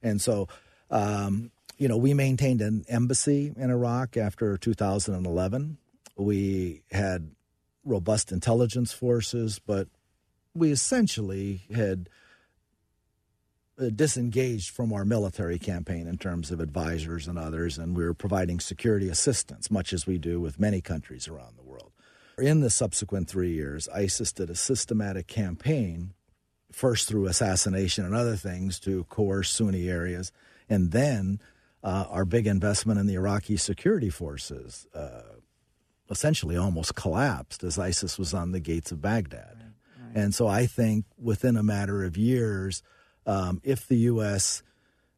And 0.02 0.20
so, 0.20 0.48
um, 0.90 1.50
you 1.78 1.88
know, 1.88 1.96
we 1.96 2.14
maintained 2.14 2.60
an 2.60 2.84
embassy 2.88 3.52
in 3.56 3.70
Iraq 3.70 4.16
after 4.16 4.56
2011. 4.56 5.78
We 6.16 6.82
had 6.90 7.30
robust 7.84 8.32
intelligence 8.32 8.92
forces, 8.92 9.58
but 9.58 9.88
we 10.54 10.70
essentially 10.70 11.62
had 11.74 12.08
uh, 13.78 13.90
disengaged 13.94 14.70
from 14.70 14.92
our 14.92 15.04
military 15.04 15.58
campaign 15.58 16.06
in 16.06 16.16
terms 16.16 16.50
of 16.50 16.60
advisors 16.60 17.28
and 17.28 17.38
others, 17.38 17.76
and 17.76 17.94
we 17.94 18.04
were 18.04 18.14
providing 18.14 18.58
security 18.58 19.08
assistance, 19.08 19.70
much 19.70 19.92
as 19.92 20.06
we 20.06 20.16
do 20.16 20.40
with 20.40 20.58
many 20.58 20.80
countries 20.80 21.28
around 21.28 21.56
the 21.56 21.62
world. 21.62 21.92
In 22.38 22.60
the 22.60 22.68
subsequent 22.68 23.28
three 23.28 23.52
years, 23.52 23.88
ISIS 23.88 24.30
did 24.30 24.50
a 24.50 24.54
systematic 24.54 25.26
campaign, 25.26 26.12
first 26.70 27.08
through 27.08 27.26
assassination 27.28 28.04
and 28.04 28.14
other 28.14 28.36
things, 28.36 28.78
to 28.80 29.04
coerce 29.04 29.50
Sunni 29.50 29.88
areas, 29.88 30.32
and 30.68 30.92
then 30.92 31.40
uh, 31.82 32.04
our 32.10 32.26
big 32.26 32.46
investment 32.46 33.00
in 33.00 33.06
the 33.06 33.14
Iraqi 33.14 33.56
security 33.56 34.10
forces 34.10 34.86
uh, 34.94 35.22
essentially 36.10 36.58
almost 36.58 36.94
collapsed 36.94 37.64
as 37.64 37.78
ISIS 37.78 38.18
was 38.18 38.34
on 38.34 38.52
the 38.52 38.60
gates 38.60 38.92
of 38.92 39.00
Baghdad. 39.00 39.56
Right, 39.56 40.06
right. 40.14 40.22
And 40.22 40.34
so 40.34 40.46
I 40.46 40.66
think 40.66 41.06
within 41.18 41.56
a 41.56 41.62
matter 41.62 42.04
of 42.04 42.18
years, 42.18 42.82
um, 43.24 43.62
if 43.64 43.88
the 43.88 43.96
U.S 43.96 44.62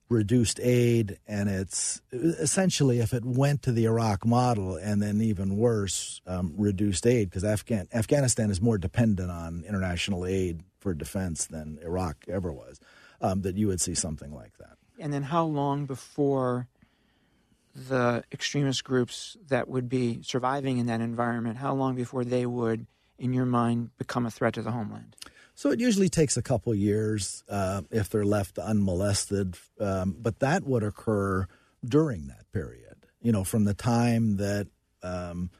reduced 0.09 0.59
aid, 0.61 1.19
and 1.27 1.49
it's 1.49 2.01
essentially 2.13 3.01
if 3.01 3.13
it 3.13 3.25
went 3.25 3.63
to 3.63 3.73
the 3.73 3.85
Iraq 3.85 4.25
model, 4.25 4.77
and 4.77 5.03
then 5.03 5.21
even 5.21 5.57
worse, 5.57 6.21
um, 6.27 6.55
reduced 6.57 7.07
aid, 7.07 7.29
because 7.29 7.45
Afghan- 7.45 7.89
Afghanistan 7.93 8.51
is 8.51 8.61
more 8.61 8.79
dependent 8.79 9.31
on 9.31 9.65
international 9.69 10.25
aid 10.25 10.63
for 10.81 10.95
defense 10.95 11.47
than 11.47 11.79
Iraq 11.83 12.25
ever 12.29 12.53
was, 12.53 12.81
um, 13.21 13.43
that 13.43 13.57
you 13.57 13.67
would 13.67 13.81
see 13.81 13.95
something 13.95 14.33
like 14.35 14.57
that. 14.59 14.79
And 14.99 15.13
then 15.13 15.25
how 15.25 15.45
long 15.45 15.85
before 15.85 16.69
the 17.75 18.25
extremist 18.33 18.83
groups 18.85 19.37
that 19.49 19.69
would 19.69 19.89
be 19.89 20.23
surviving 20.23 20.79
in 20.79 20.87
that 20.87 21.01
environment, 21.01 21.59
how 21.59 21.75
long 21.75 21.95
before 21.95 22.25
they 22.25 22.47
would, 22.47 22.87
in 23.19 23.33
your 23.33 23.47
mind, 23.47 23.91
become 23.99 24.27
a 24.27 24.31
threat 24.31 24.55
to 24.55 24.63
the 24.63 24.73
homeland? 24.73 25.15
So 25.59 25.73
it 25.73 25.81
usually 25.81 26.09
takes 26.09 26.37
a 26.37 26.43
couple 26.43 26.73
years 26.73 27.43
uh, 27.49 27.83
if 27.91 28.11
they're 28.11 28.25
left 28.25 28.61
unmolested, 28.61 29.57
um, 29.81 30.15
but 30.17 30.39
that 30.39 30.63
would 30.63 30.85
occur 30.85 31.49
during 31.85 32.29
that 32.29 32.45
period. 32.53 32.95
You 33.21 33.33
know, 33.33 33.43
from 33.43 33.65
the 33.65 33.75
time 33.75 34.37
that 34.37 34.69
um, 35.03 35.51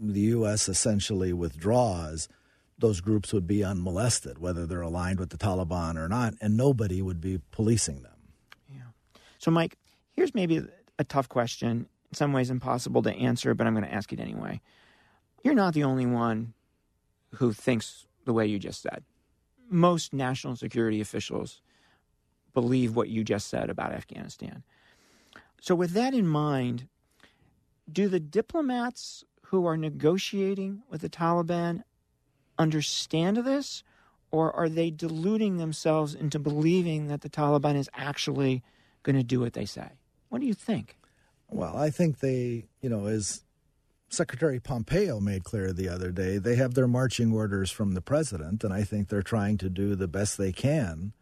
the 0.00 0.20
U.S. 0.20 0.66
essentially 0.66 1.34
withdraws, 1.34 2.30
those 2.78 3.02
groups 3.02 3.30
would 3.34 3.46
be 3.46 3.62
unmolested, 3.62 4.38
whether 4.38 4.64
they're 4.64 4.80
aligned 4.80 5.20
with 5.20 5.28
the 5.28 5.36
Taliban 5.36 5.96
or 5.96 6.08
not, 6.08 6.32
and 6.40 6.56
nobody 6.56 7.02
would 7.02 7.20
be 7.20 7.38
policing 7.50 8.02
them. 8.02 8.32
Yeah. 8.74 9.10
So, 9.38 9.50
Mike, 9.50 9.76
here's 10.16 10.34
maybe 10.34 10.66
a 10.98 11.04
tough 11.04 11.28
question, 11.28 11.86
in 12.10 12.14
some 12.14 12.32
ways 12.32 12.48
impossible 12.48 13.02
to 13.02 13.12
answer, 13.12 13.52
but 13.52 13.66
I'm 13.66 13.74
going 13.74 13.84
to 13.84 13.92
ask 13.92 14.10
it 14.10 14.20
anyway. 14.20 14.62
You're 15.44 15.52
not 15.52 15.74
the 15.74 15.84
only 15.84 16.06
one 16.06 16.54
who 17.34 17.52
thinks 17.52 18.06
the 18.24 18.32
way 18.32 18.46
you 18.46 18.58
just 18.58 18.80
said. 18.80 19.04
Most 19.68 20.12
national 20.12 20.56
security 20.56 21.00
officials 21.00 21.60
believe 22.54 22.96
what 22.96 23.08
you 23.08 23.24
just 23.24 23.48
said 23.48 23.70
about 23.70 23.92
Afghanistan. 23.92 24.62
So, 25.60 25.74
with 25.74 25.92
that 25.92 26.14
in 26.14 26.26
mind, 26.26 26.88
do 27.90 28.08
the 28.08 28.20
diplomats 28.20 29.24
who 29.46 29.66
are 29.66 29.76
negotiating 29.76 30.82
with 30.90 31.00
the 31.00 31.08
Taliban 31.08 31.82
understand 32.58 33.38
this, 33.38 33.82
or 34.30 34.54
are 34.54 34.68
they 34.68 34.90
deluding 34.90 35.56
themselves 35.56 36.14
into 36.14 36.38
believing 36.38 37.08
that 37.08 37.22
the 37.22 37.30
Taliban 37.30 37.76
is 37.76 37.88
actually 37.94 38.62
going 39.02 39.16
to 39.16 39.22
do 39.22 39.40
what 39.40 39.54
they 39.54 39.64
say? 39.64 39.88
What 40.28 40.40
do 40.40 40.46
you 40.46 40.54
think? 40.54 40.96
Well, 41.50 41.76
I 41.76 41.90
think 41.90 42.18
they, 42.18 42.66
you 42.82 42.90
know, 42.90 43.06
as 43.06 43.42
Secretary 44.08 44.58
Pompeo 44.58 45.20
made 45.20 45.44
clear 45.44 45.72
the 45.72 45.88
other 45.88 46.10
day, 46.10 46.38
they 46.38 46.56
have 46.56 46.74
their 46.74 46.88
marching 46.88 47.32
orders 47.32 47.70
from 47.70 47.92
the 47.92 48.00
president, 48.00 48.64
and 48.64 48.72
I 48.72 48.82
think 48.82 49.08
they're 49.08 49.22
trying 49.22 49.58
to 49.58 49.68
do 49.68 49.94
the 49.94 50.08
best 50.08 50.38
they 50.38 50.52
can, 50.52 51.12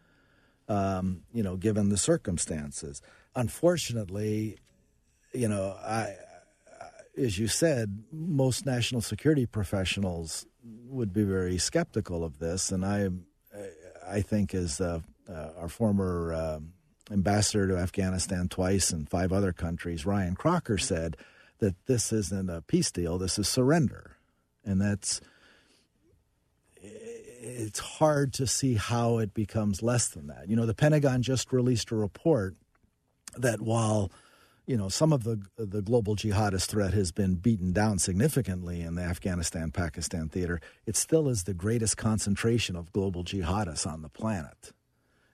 um, 0.69 1.23
you 1.33 1.43
know, 1.43 1.57
given 1.57 1.89
the 1.89 1.97
circumstances. 1.97 3.03
Unfortunately, 3.35 4.59
you 5.33 5.49
know, 5.49 5.77
I, 5.85 6.15
as 7.19 7.39
you 7.39 7.49
said, 7.49 8.05
most 8.13 8.65
national 8.65 9.01
security 9.01 9.47
professionals 9.47 10.47
would 10.89 11.13
be 11.13 11.25
very 11.25 11.59
skeptical 11.59 12.25
of 12.25 12.39
this, 12.39 12.71
and 12.71 12.85
I, 12.85 13.09
I 14.07 14.21
think, 14.21 14.55
as 14.55 14.81
uh, 14.81 15.01
uh, 15.29 15.49
our 15.59 15.69
former 15.69 16.33
uh, 16.33 16.61
ambassador 17.11 17.67
to 17.69 17.77
Afghanistan 17.77 18.49
twice 18.49 18.91
and 18.91 19.09
five 19.09 19.33
other 19.33 19.53
countries, 19.53 20.07
Ryan 20.07 20.37
Crocker 20.37 20.79
said 20.79 21.17
that 21.59 21.75
this 21.87 22.13
isn't 22.13 22.51
a 22.51 22.63
peace 22.63 22.91
deal; 22.91 23.19
this 23.19 23.39
is 23.39 23.49
surrender, 23.49 24.17
and 24.65 24.81
that's. 24.81 25.21
It's 27.49 27.79
hard 27.79 28.33
to 28.35 28.47
see 28.47 28.75
how 28.75 29.19
it 29.19 29.33
becomes 29.33 29.81
less 29.81 30.09
than 30.09 30.27
that. 30.27 30.49
You 30.49 30.57
know, 30.57 30.67
the 30.67 30.75
Pentagon 30.75 31.23
just 31.23 31.53
released 31.53 31.93
a 31.93 31.97
report 31.97 32.57
that 33.37 33.61
while 33.61 34.11
you 34.67 34.77
know, 34.77 34.89
some 34.89 35.13
of 35.13 35.23
the 35.25 35.41
the 35.57 35.81
global 35.81 36.17
jihadist 36.17 36.67
threat 36.67 36.93
has 36.93 37.13
been 37.13 37.37
beaten 37.37 37.73
down 37.73 37.99
significantly 37.99 38.81
in 38.81 38.97
the 38.97 39.03
Afghanistan 39.03 39.71
Pakistan 39.71 40.29
theater. 40.29 40.61
It 40.87 40.97
still 40.97 41.29
is 41.29 41.45
the 41.45 41.55
greatest 41.55 41.97
concentration 41.97 42.75
of 42.75 42.93
global 42.93 43.23
jihadists 43.23 43.87
on 43.87 44.03
the 44.03 44.09
planet. 44.09 44.73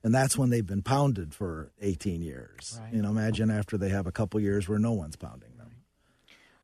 And 0.05 0.15
that's 0.15 0.37
when 0.37 0.51
they've 0.51 0.67
been 0.67 0.83
pounded 0.83 1.33
for 1.33 1.71
18 1.81 2.23
years. 2.23 2.79
Right. 2.83 2.95
You 2.95 3.03
know, 3.03 3.11
imagine 3.11 3.51
after 3.51 3.79
they 3.79 3.89
have 3.89 4.07
a 4.07 4.13
couple 4.13 4.41
years 4.41 4.69
where 4.69 4.79
no 4.79 4.93
one's 4.93 5.17
pounding. 5.17 5.52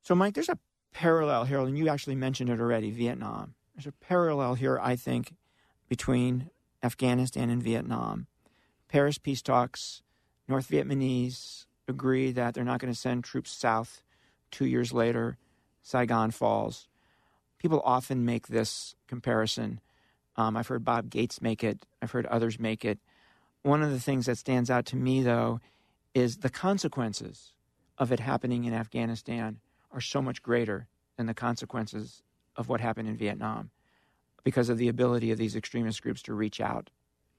So, 0.09 0.15
Mike, 0.15 0.33
there's 0.33 0.49
a 0.49 0.59
parallel 0.95 1.45
here, 1.45 1.61
and 1.61 1.77
you 1.77 1.91
actually 1.91 2.15
mentioned 2.15 2.49
it 2.49 2.61
already 2.61 2.91
Vietnam. 2.91 3.53
There's 3.75 3.87
a 3.87 3.93
parallel 3.93 4.55
here, 4.55 4.81
I 4.83 4.97
think, 4.97 5.35
between 5.87 6.49
Afghanistan 6.83 7.51
and 7.51 7.63
Vietnam. 7.63 8.27
Paris 8.89 9.19
peace 9.19 9.43
talks, 9.43 10.01
North 10.49 10.71
Vietnamese 10.71 11.67
agree 11.87 12.33
that 12.33 12.55
they're 12.55 12.65
not 12.65 12.81
going 12.81 12.91
to 12.91 12.99
send 12.99 13.23
troops 13.23 13.51
south. 13.51 14.03
Two 14.51 14.65
years 14.65 14.95
later, 14.95 15.37
Saigon 15.83 16.31
falls. 16.31 16.89
People 17.59 17.83
often 17.85 18.25
make 18.25 18.49
this 18.49 18.95
comparison. 19.09 19.79
Um, 20.37 20.57
I've 20.57 20.69
heard 20.69 20.87
Bob 20.87 21.11
Gates 21.11 21.43
make 21.43 21.63
it, 21.63 21.85
I've 22.01 22.13
heard 22.13 22.25
others 22.25 22.59
make 22.59 22.83
it. 22.83 22.99
One 23.61 23.83
of 23.83 23.91
the 23.91 24.01
things 24.01 24.25
that 24.25 24.39
stands 24.39 24.71
out 24.71 24.87
to 24.87 24.97
me, 24.97 25.23
though, 25.23 25.61
is 26.15 26.39
the 26.39 26.49
consequences 26.49 27.53
of 27.99 28.11
it 28.11 28.21
happening 28.21 28.65
in 28.65 28.73
Afghanistan 28.73 29.61
are 29.93 30.01
so 30.01 30.21
much 30.23 30.43
greater 30.43 30.87
than 31.17 31.27
the 31.27 31.35
consequences 31.35 32.23
of 32.57 32.69
what 32.69 32.81
happened 32.81 33.09
in 33.09 33.17
Vietnam 33.17 33.71
because 34.45 34.69
of 34.69 34.79
the 34.79 34.89
ability 34.89 35.31
of 35.31 35.39
these 35.39 35.57
extremist 35.57 36.03
groups 36.03 36.23
to 36.23 36.35
reach 36.35 36.61
out 36.61 36.91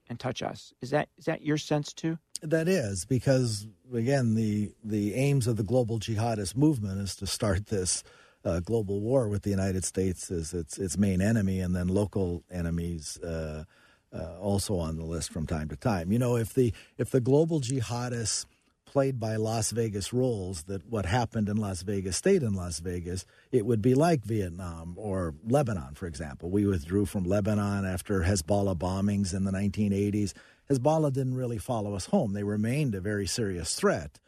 and 0.08 0.18
touch 0.18 0.42
us. 0.42 0.72
Is 0.80 0.90
that 0.90 1.08
is 1.18 1.24
that 1.26 1.42
your 1.42 1.58
sense 1.58 1.92
too? 1.92 2.18
That 2.42 2.68
is 2.68 3.04
because 3.04 3.66
again 3.94 4.34
the 4.34 4.72
the 4.82 5.14
aims 5.14 5.46
of 5.46 5.56
the 5.56 5.62
global 5.62 5.98
jihadist 5.98 6.56
movement 6.56 7.00
is 7.00 7.16
to 7.16 7.26
start 7.26 7.66
this 7.66 8.02
uh, 8.44 8.60
global 8.60 9.00
war 9.00 9.28
with 9.28 9.42
the 9.42 9.50
United 9.50 9.84
States 9.84 10.30
as 10.30 10.52
its 10.54 10.78
its 10.78 10.96
main 10.98 11.20
enemy, 11.20 11.60
and 11.60 11.74
then 11.74 11.88
local 11.88 12.42
enemies 12.50 13.18
uh, 13.18 13.64
uh, 14.12 14.38
also 14.38 14.76
on 14.78 14.96
the 14.96 15.04
list 15.04 15.32
from 15.32 15.46
time 15.46 15.68
to 15.68 15.76
time. 15.76 16.10
You 16.10 16.18
know, 16.18 16.36
if 16.36 16.54
the 16.54 16.72
if 16.98 17.10
the 17.10 17.20
global 17.20 17.60
jihadists 17.60 18.46
played 18.90 19.20
by 19.20 19.36
Las 19.36 19.70
Vegas 19.70 20.12
rules 20.12 20.64
that 20.64 20.84
what 20.90 21.06
happened 21.06 21.48
in 21.48 21.56
Las 21.56 21.82
Vegas 21.82 22.16
stayed 22.16 22.42
in 22.42 22.54
Las 22.54 22.80
Vegas, 22.80 23.24
it 23.52 23.64
would 23.64 23.80
be 23.80 23.94
like 23.94 24.24
Vietnam 24.24 24.94
or 24.96 25.32
Lebanon, 25.46 25.94
for 25.94 26.08
example. 26.08 26.50
We 26.50 26.66
withdrew 26.66 27.06
from 27.06 27.22
Lebanon 27.22 27.86
after 27.86 28.22
Hezbollah 28.22 28.76
bombings 28.76 29.32
in 29.32 29.44
the 29.44 29.52
1980s. 29.52 30.32
Hezbollah 30.68 31.12
didn't 31.12 31.36
really 31.36 31.58
follow 31.58 31.94
us 31.94 32.06
home. 32.06 32.32
They 32.32 32.42
remained 32.42 32.96
a 32.96 33.00
very 33.00 33.28
serious 33.28 33.76
threat, 33.76 34.18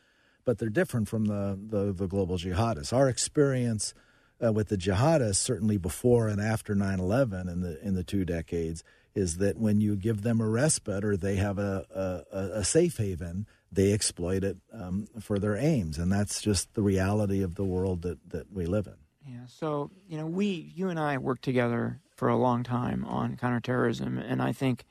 but 0.44 0.59
they're 0.59 0.68
different 0.68 1.09
from 1.09 1.25
the, 1.25 1.59
the, 1.61 1.92
the 1.92 2.07
global 2.07 2.38
jihadists. 2.38 2.92
Our 2.92 3.09
experience 3.09 3.94
uh, 4.42 4.53
with 4.53 4.68
the 4.68 4.77
jihadists, 4.77 5.37
certainly 5.37 5.77
before 5.77 6.29
and 6.29 6.40
after 6.40 6.77
9 6.77 7.01
11 7.01 7.48
in 7.48 7.62
the, 7.62 7.85
in 7.85 7.94
the 7.96 8.05
two 8.05 8.25
decades, 8.25 8.85
is 9.12 9.38
that 9.38 9.59
when 9.59 9.81
you 9.81 9.96
give 9.96 10.22
them 10.22 10.40
a 10.40 10.48
respite 10.48 11.05
or 11.05 11.16
they 11.16 11.35
have 11.35 11.59
a, 11.59 12.25
a, 12.33 12.59
a 12.61 12.64
safe 12.64 12.98
haven, 12.98 13.46
they 13.73 13.93
exploit 13.93 14.45
it 14.45 14.59
um, 14.73 15.09
for 15.19 15.39
their 15.39 15.57
aims. 15.57 15.99
And 15.99 16.13
that's 16.13 16.43
just 16.43 16.75
the 16.75 16.83
reality 16.83 17.43
of 17.43 17.55
the 17.55 17.65
world 17.65 18.03
that, 18.03 18.19
that 18.31 18.53
we 18.53 18.67
live 18.67 18.87
in. 18.87 18.95
Yeah. 19.27 19.47
So, 19.47 19.91
you 20.07 20.19
know, 20.19 20.27
we, 20.27 20.73
you 20.75 20.89
and 20.91 21.01
I 21.01 21.19
worked 21.19 21.43
together 21.43 22.01
for 22.15 22.29
a 22.29 22.37
long 22.37 22.63
time 22.63 23.05
on 23.07 23.37
counterterrorism. 23.37 24.19
And 24.19 24.43
I 24.43 24.53
think 24.53 24.85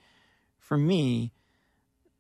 for 0.57 0.77
me, 0.77 1.31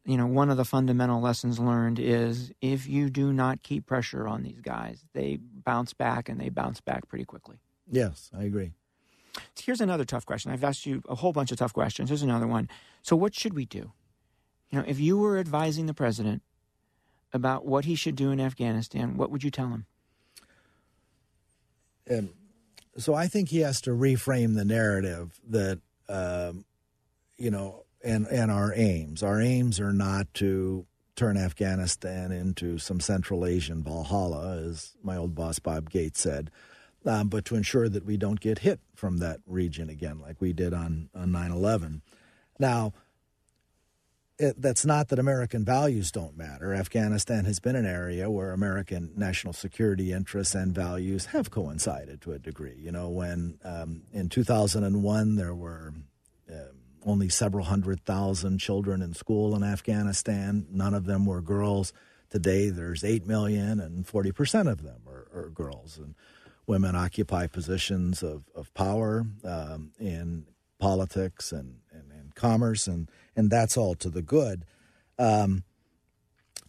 you 0.05 0.17
know, 0.17 0.27
one 0.27 0.49
of 0.49 0.57
the 0.57 0.65
fundamental 0.65 1.21
lessons 1.21 1.59
learned 1.59 1.99
is 1.99 2.51
if 2.61 2.87
you 2.87 3.09
do 3.09 3.33
not 3.33 3.63
keep 3.63 3.85
pressure 3.85 4.27
on 4.27 4.43
these 4.43 4.61
guys, 4.61 5.03
they 5.13 5.39
bounce 5.41 5.93
back 5.93 6.29
and 6.29 6.39
they 6.39 6.49
bounce 6.49 6.81
back 6.81 7.07
pretty 7.07 7.25
quickly. 7.25 7.57
Yes, 7.89 8.29
I 8.37 8.43
agree. 8.43 8.73
Here's 9.59 9.81
another 9.81 10.03
tough 10.03 10.25
question. 10.25 10.51
I've 10.51 10.63
asked 10.63 10.85
you 10.85 11.01
a 11.07 11.15
whole 11.15 11.33
bunch 11.33 11.51
of 11.51 11.57
tough 11.57 11.73
questions. 11.73 12.09
Here's 12.09 12.23
another 12.23 12.47
one. 12.47 12.69
So, 13.01 13.15
what 13.15 13.33
should 13.33 13.53
we 13.53 13.65
do? 13.65 13.93
You 14.69 14.79
know, 14.79 14.85
if 14.87 14.99
you 14.99 15.17
were 15.17 15.37
advising 15.37 15.85
the 15.85 15.93
president 15.93 16.41
about 17.33 17.65
what 17.65 17.85
he 17.85 17.95
should 17.95 18.15
do 18.15 18.31
in 18.31 18.39
Afghanistan, 18.39 19.17
what 19.17 19.31
would 19.31 19.43
you 19.43 19.51
tell 19.51 19.67
him? 19.67 19.85
Um, 22.09 22.29
so, 22.97 23.13
I 23.13 23.27
think 23.27 23.49
he 23.49 23.59
has 23.59 23.79
to 23.81 23.91
reframe 23.91 24.55
the 24.55 24.65
narrative 24.65 25.39
that, 25.49 25.79
um, 26.09 26.65
you 27.37 27.51
know, 27.51 27.83
and, 28.03 28.27
and 28.27 28.51
our 28.51 28.73
aims. 28.75 29.23
Our 29.23 29.39
aims 29.39 29.79
are 29.79 29.93
not 29.93 30.33
to 30.35 30.85
turn 31.15 31.37
Afghanistan 31.37 32.31
into 32.31 32.79
some 32.79 32.99
Central 32.99 33.45
Asian 33.45 33.83
Valhalla, 33.83 34.57
as 34.57 34.95
my 35.03 35.15
old 35.15 35.35
boss 35.35 35.59
Bob 35.59 35.89
Gates 35.89 36.19
said 36.19 36.51
um, 37.05 37.29
but 37.29 37.45
to 37.45 37.55
ensure 37.55 37.89
that 37.89 38.05
we 38.05 38.17
don't 38.17 38.39
get 38.39 38.59
hit 38.59 38.79
from 38.95 39.17
that 39.17 39.39
region 39.47 39.89
again, 39.89 40.19
like 40.19 40.39
we 40.39 40.53
did 40.53 40.73
on, 40.73 41.09
on 41.15 41.29
9-11. 41.29 42.01
Now, 42.59 42.93
it, 44.41 44.59
that's 44.59 44.85
not 44.85 45.09
that 45.09 45.19
American 45.19 45.63
values 45.63 46.11
don't 46.11 46.35
matter. 46.35 46.73
Afghanistan 46.73 47.45
has 47.45 47.59
been 47.59 47.75
an 47.75 47.85
area 47.85 48.29
where 48.29 48.51
American 48.51 49.11
national 49.15 49.53
security 49.53 50.11
interests 50.11 50.55
and 50.55 50.73
values 50.73 51.27
have 51.27 51.51
coincided 51.51 52.21
to 52.21 52.31
a 52.33 52.39
degree. 52.39 52.75
You 52.77 52.91
know, 52.91 53.09
when 53.09 53.59
um, 53.63 54.01
in 54.11 54.29
2001 54.29 55.35
there 55.35 55.53
were 55.53 55.93
uh, 56.51 56.55
only 57.05 57.29
several 57.29 57.65
hundred 57.65 58.03
thousand 58.03 58.57
children 58.57 59.03
in 59.03 59.13
school 59.13 59.55
in 59.55 59.63
Afghanistan, 59.63 60.65
none 60.71 60.95
of 60.95 61.05
them 61.05 61.27
were 61.27 61.41
girls. 61.41 61.93
Today 62.31 62.69
there's 62.69 63.03
8 63.03 63.27
million, 63.27 63.79
and 63.79 64.07
40% 64.07 64.71
of 64.71 64.81
them 64.81 65.01
are, 65.07 65.27
are 65.33 65.49
girls. 65.49 65.99
And 65.99 66.15
women 66.65 66.95
occupy 66.95 67.45
positions 67.45 68.23
of, 68.23 68.45
of 68.55 68.73
power 68.73 69.25
um, 69.43 69.91
in 69.99 70.47
politics 70.79 71.51
and, 71.51 71.75
and, 71.91 72.11
and, 72.11 72.33
commerce, 72.33 72.87
and, 72.87 73.07
and 73.35 73.49
that's 73.49 73.77
all 73.77 73.95
to 73.95 74.09
the 74.09 74.21
good. 74.21 74.65
Um, 75.17 75.63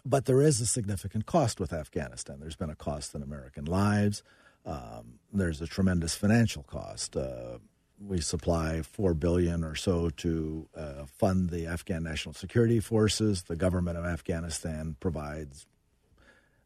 but 0.04 0.24
there 0.24 0.42
is 0.42 0.60
a 0.60 0.66
significant 0.66 1.26
cost 1.26 1.60
with 1.60 1.72
Afghanistan. 1.72 2.38
There's 2.40 2.56
been 2.56 2.70
a 2.70 2.74
cost 2.74 3.14
in 3.14 3.22
American 3.22 3.64
lives. 3.64 4.22
Um, 4.66 5.18
there's 5.32 5.60
a 5.60 5.66
tremendous 5.66 6.14
financial 6.14 6.62
cost. 6.64 7.16
Uh, 7.16 7.58
we 8.00 8.20
supply 8.20 8.82
four 8.82 9.14
billion 9.14 9.62
or 9.62 9.74
so 9.74 10.10
to 10.10 10.68
uh, 10.76 11.06
fund 11.06 11.50
the 11.50 11.66
Afghan 11.66 12.02
National 12.02 12.34
Security 12.34 12.80
Forces. 12.80 13.44
The 13.44 13.56
government 13.56 13.96
of 13.96 14.04
Afghanistan 14.04 14.96
provides 14.98 15.66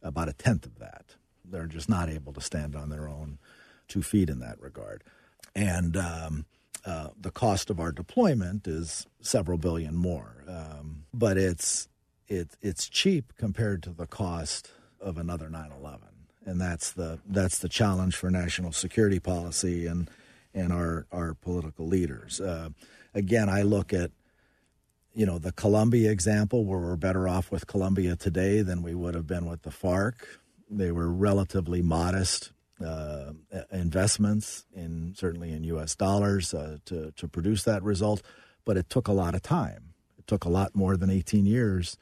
about 0.02 0.28
a 0.28 0.32
tenth 0.32 0.64
of 0.64 0.78
that. 0.78 1.16
They're 1.44 1.66
just 1.66 1.88
not 1.88 2.08
able 2.08 2.32
to 2.32 2.40
stand 2.40 2.74
on 2.74 2.88
their 2.88 3.08
own 3.08 3.38
two 3.86 4.02
feet 4.02 4.30
in 4.30 4.40
that 4.40 4.60
regard. 4.60 5.04
And 5.54 5.96
um, 5.96 6.46
uh, 6.86 7.08
the 7.20 7.32
cost 7.32 7.68
of 7.68 7.80
our 7.80 7.90
deployment 7.90 8.68
is 8.68 9.06
several 9.20 9.58
billion 9.58 9.96
more, 9.96 10.44
um, 10.48 11.04
but 11.12 11.36
it's 11.36 11.88
it, 12.28 12.50
it's 12.62 12.88
cheap 12.88 13.32
compared 13.36 13.82
to 13.82 13.90
the 13.90 14.06
cost 14.06 14.70
of 15.00 15.18
another 15.18 15.48
9/11, 15.48 15.98
and 16.44 16.60
that's 16.60 16.92
the 16.92 17.18
that's 17.26 17.58
the 17.58 17.68
challenge 17.68 18.14
for 18.14 18.30
national 18.30 18.70
security 18.70 19.18
policy 19.18 19.86
and 19.86 20.08
and 20.54 20.72
our 20.72 21.06
our 21.10 21.34
political 21.34 21.88
leaders. 21.88 22.40
Uh, 22.40 22.68
again, 23.14 23.48
I 23.48 23.62
look 23.62 23.92
at 23.92 24.12
you 25.12 25.26
know 25.26 25.38
the 25.38 25.52
Colombia 25.52 26.12
example 26.12 26.64
where 26.64 26.78
we're 26.78 26.96
better 26.96 27.26
off 27.26 27.50
with 27.50 27.66
Colombia 27.66 28.14
today 28.14 28.62
than 28.62 28.82
we 28.82 28.94
would 28.94 29.14
have 29.14 29.26
been 29.26 29.46
with 29.46 29.62
the 29.62 29.70
FARC. 29.70 30.14
They 30.70 30.92
were 30.92 31.10
relatively 31.10 31.82
modest 31.82 32.52
uh, 32.84 33.32
investments 33.72 34.66
in 34.74 35.14
certainly 35.16 35.52
in 35.52 35.64
U.S. 35.64 35.94
dollars 35.94 36.52
uh, 36.52 36.78
to 36.86 37.12
to 37.12 37.28
produce 37.28 37.64
that 37.64 37.82
result, 37.82 38.22
but 38.64 38.76
it 38.76 38.90
took 38.90 39.08
a 39.08 39.12
lot 39.12 39.34
of 39.34 39.42
time. 39.42 39.94
It 40.18 40.26
took 40.26 40.44
a 40.44 40.48
lot 40.48 40.74
more 40.74 40.96
than 40.96 41.08
18 41.10 41.46
years 41.46 41.96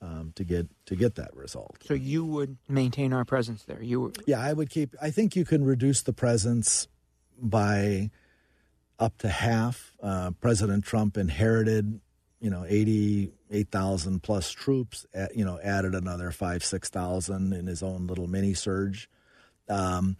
um, 0.00 0.32
to 0.36 0.44
get 0.44 0.68
to 0.86 0.96
get 0.96 1.14
that 1.16 1.34
result. 1.34 1.78
So 1.84 1.94
you 1.94 2.24
would 2.24 2.56
maintain 2.68 3.12
our 3.12 3.24
presence 3.24 3.64
there. 3.64 3.82
You 3.82 4.00
would... 4.02 4.22
yeah, 4.26 4.40
I 4.40 4.52
would 4.52 4.70
keep. 4.70 4.94
I 5.00 5.10
think 5.10 5.36
you 5.36 5.44
can 5.44 5.64
reduce 5.64 6.02
the 6.02 6.12
presence 6.12 6.88
by 7.40 8.10
up 8.98 9.18
to 9.18 9.28
half. 9.28 9.94
Uh, 10.02 10.32
President 10.40 10.84
Trump 10.84 11.16
inherited, 11.16 12.00
you 12.40 12.50
know, 12.50 12.64
eighty 12.68 13.32
eight 13.50 13.70
thousand 13.70 14.22
plus 14.22 14.50
troops. 14.50 15.06
At, 15.14 15.36
you 15.36 15.44
know, 15.44 15.58
added 15.62 15.94
another 15.94 16.30
five 16.30 16.64
six 16.64 16.88
thousand 16.88 17.52
in 17.52 17.66
his 17.66 17.82
own 17.82 18.06
little 18.06 18.26
mini 18.26 18.54
surge. 18.54 19.08
Um, 19.68 20.16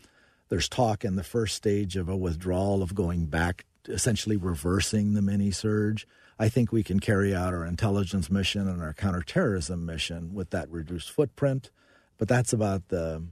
there's 0.48 0.68
talk 0.68 1.04
in 1.04 1.16
the 1.16 1.24
first 1.24 1.54
stage 1.56 1.96
of 1.96 2.08
a 2.08 2.16
withdrawal 2.16 2.82
of 2.82 2.94
going 2.94 3.26
back, 3.26 3.64
essentially 3.86 4.36
reversing 4.36 5.14
the 5.14 5.22
mini 5.22 5.50
surge. 5.50 6.06
I 6.38 6.48
think 6.48 6.72
we 6.72 6.82
can 6.82 7.00
carry 7.00 7.34
out 7.34 7.52
our 7.52 7.66
intelligence 7.66 8.30
mission 8.30 8.68
and 8.68 8.80
our 8.80 8.94
counterterrorism 8.94 9.84
mission 9.84 10.34
with 10.34 10.50
that 10.50 10.70
reduced 10.70 11.10
footprint. 11.10 11.70
But 12.16 12.28
that's 12.28 12.52
about 12.52 12.88
the 12.88 13.24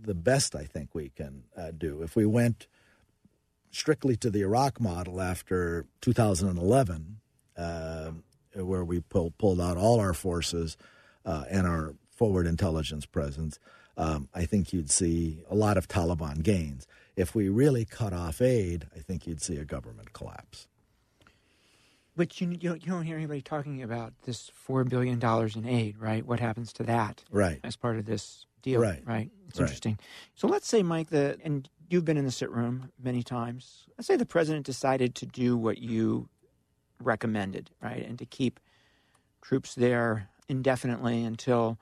the 0.00 0.14
best 0.14 0.54
I 0.54 0.64
think 0.64 0.94
we 0.94 1.10
can 1.10 1.42
uh, 1.56 1.72
do. 1.76 2.02
If 2.02 2.14
we 2.14 2.24
went 2.24 2.66
strictly 3.70 4.16
to 4.16 4.30
the 4.30 4.42
Iraq 4.42 4.80
model 4.80 5.20
after 5.20 5.86
2011, 6.00 7.20
uh, 7.56 8.12
where 8.54 8.84
we 8.84 9.00
pull, 9.00 9.32
pulled 9.38 9.60
out 9.60 9.76
all 9.76 10.00
our 10.00 10.14
forces 10.14 10.76
uh, 11.24 11.44
and 11.50 11.66
our 11.66 11.94
forward 12.10 12.46
intelligence 12.46 13.06
presence, 13.06 13.58
um, 13.98 14.28
I 14.32 14.46
think 14.46 14.72
you'd 14.72 14.90
see 14.90 15.42
a 15.50 15.54
lot 15.54 15.76
of 15.76 15.88
Taliban 15.88 16.42
gains. 16.42 16.86
If 17.16 17.34
we 17.34 17.48
really 17.48 17.84
cut 17.84 18.12
off 18.12 18.40
aid, 18.40 18.86
I 18.96 19.00
think 19.00 19.26
you'd 19.26 19.42
see 19.42 19.56
a 19.56 19.64
government 19.64 20.12
collapse. 20.12 20.68
But 22.16 22.40
you, 22.40 22.48
you, 22.48 22.56
don't, 22.56 22.86
you 22.86 22.92
don't 22.92 23.02
hear 23.02 23.16
anybody 23.16 23.42
talking 23.42 23.82
about 23.82 24.12
this 24.24 24.50
$4 24.68 24.88
billion 24.88 25.20
in 25.22 25.68
aid, 25.68 25.98
right? 25.98 26.24
What 26.24 26.40
happens 26.40 26.72
to 26.74 26.84
that? 26.84 27.24
Right. 27.30 27.60
As 27.64 27.76
part 27.76 27.98
of 27.98 28.06
this 28.06 28.46
deal, 28.62 28.80
right? 28.80 29.02
right? 29.04 29.30
It's 29.48 29.58
right. 29.58 29.64
interesting. 29.64 29.98
So 30.34 30.46
let's 30.46 30.68
say, 30.68 30.82
Mike, 30.82 31.10
that, 31.10 31.38
and 31.42 31.68
you've 31.88 32.04
been 32.04 32.16
in 32.16 32.24
the 32.24 32.30
sit 32.30 32.50
room 32.50 32.90
many 33.02 33.24
times. 33.24 33.84
Let's 33.96 34.06
say 34.06 34.16
the 34.16 34.26
president 34.26 34.64
decided 34.64 35.14
to 35.16 35.26
do 35.26 35.56
what 35.56 35.78
you 35.78 36.28
recommended, 37.02 37.70
right? 37.82 38.04
And 38.04 38.18
to 38.18 38.26
keep 38.26 38.60
troops 39.42 39.74
there 39.74 40.28
indefinitely 40.48 41.24
until 41.24 41.78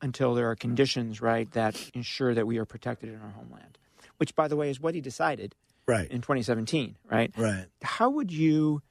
until 0.00 0.34
there 0.34 0.50
are 0.50 0.56
conditions, 0.56 1.20
right, 1.20 1.50
that 1.52 1.90
ensure 1.94 2.34
that 2.34 2.46
we 2.46 2.58
are 2.58 2.64
protected 2.64 3.10
in 3.10 3.20
our 3.20 3.30
homeland. 3.30 3.78
Which, 4.18 4.34
by 4.34 4.48
the 4.48 4.56
way, 4.56 4.70
is 4.70 4.80
what 4.80 4.94
he 4.94 5.00
decided, 5.00 5.54
right, 5.86 6.10
in 6.10 6.20
2017, 6.20 6.96
right? 7.10 7.32
Right. 7.36 7.66
How 7.82 8.10
would 8.10 8.32
you 8.32 8.82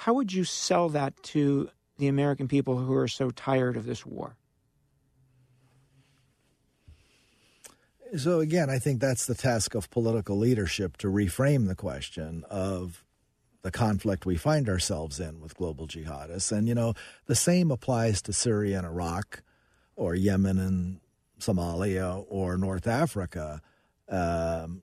how 0.00 0.14
would 0.14 0.32
you 0.32 0.44
sell 0.44 0.88
that 0.90 1.22
to 1.24 1.68
the 1.98 2.08
American 2.08 2.48
people 2.48 2.78
who 2.78 2.94
are 2.94 3.08
so 3.08 3.30
tired 3.30 3.76
of 3.76 3.84
this 3.84 4.06
war? 4.06 4.34
So 8.16 8.40
again, 8.40 8.70
I 8.70 8.78
think 8.78 9.00
that's 9.00 9.26
the 9.26 9.34
task 9.34 9.74
of 9.74 9.90
political 9.90 10.38
leadership 10.38 10.96
to 10.98 11.08
reframe 11.08 11.68
the 11.68 11.74
question 11.74 12.44
of 12.48 13.04
the 13.62 13.70
conflict 13.70 14.24
we 14.24 14.36
find 14.36 14.68
ourselves 14.68 15.20
in 15.20 15.38
with 15.40 15.54
global 15.54 15.86
jihadists. 15.86 16.50
And 16.50 16.66
you 16.66 16.74
know, 16.74 16.94
the 17.26 17.34
same 17.34 17.70
applies 17.70 18.22
to 18.22 18.32
Syria 18.32 18.78
and 18.78 18.86
Iraq 18.86 19.42
or 20.00 20.14
Yemen 20.14 20.58
and 20.58 20.98
Somalia 21.38 22.24
or 22.28 22.56
North 22.56 22.86
Africa. 22.86 23.60
Um, 24.08 24.82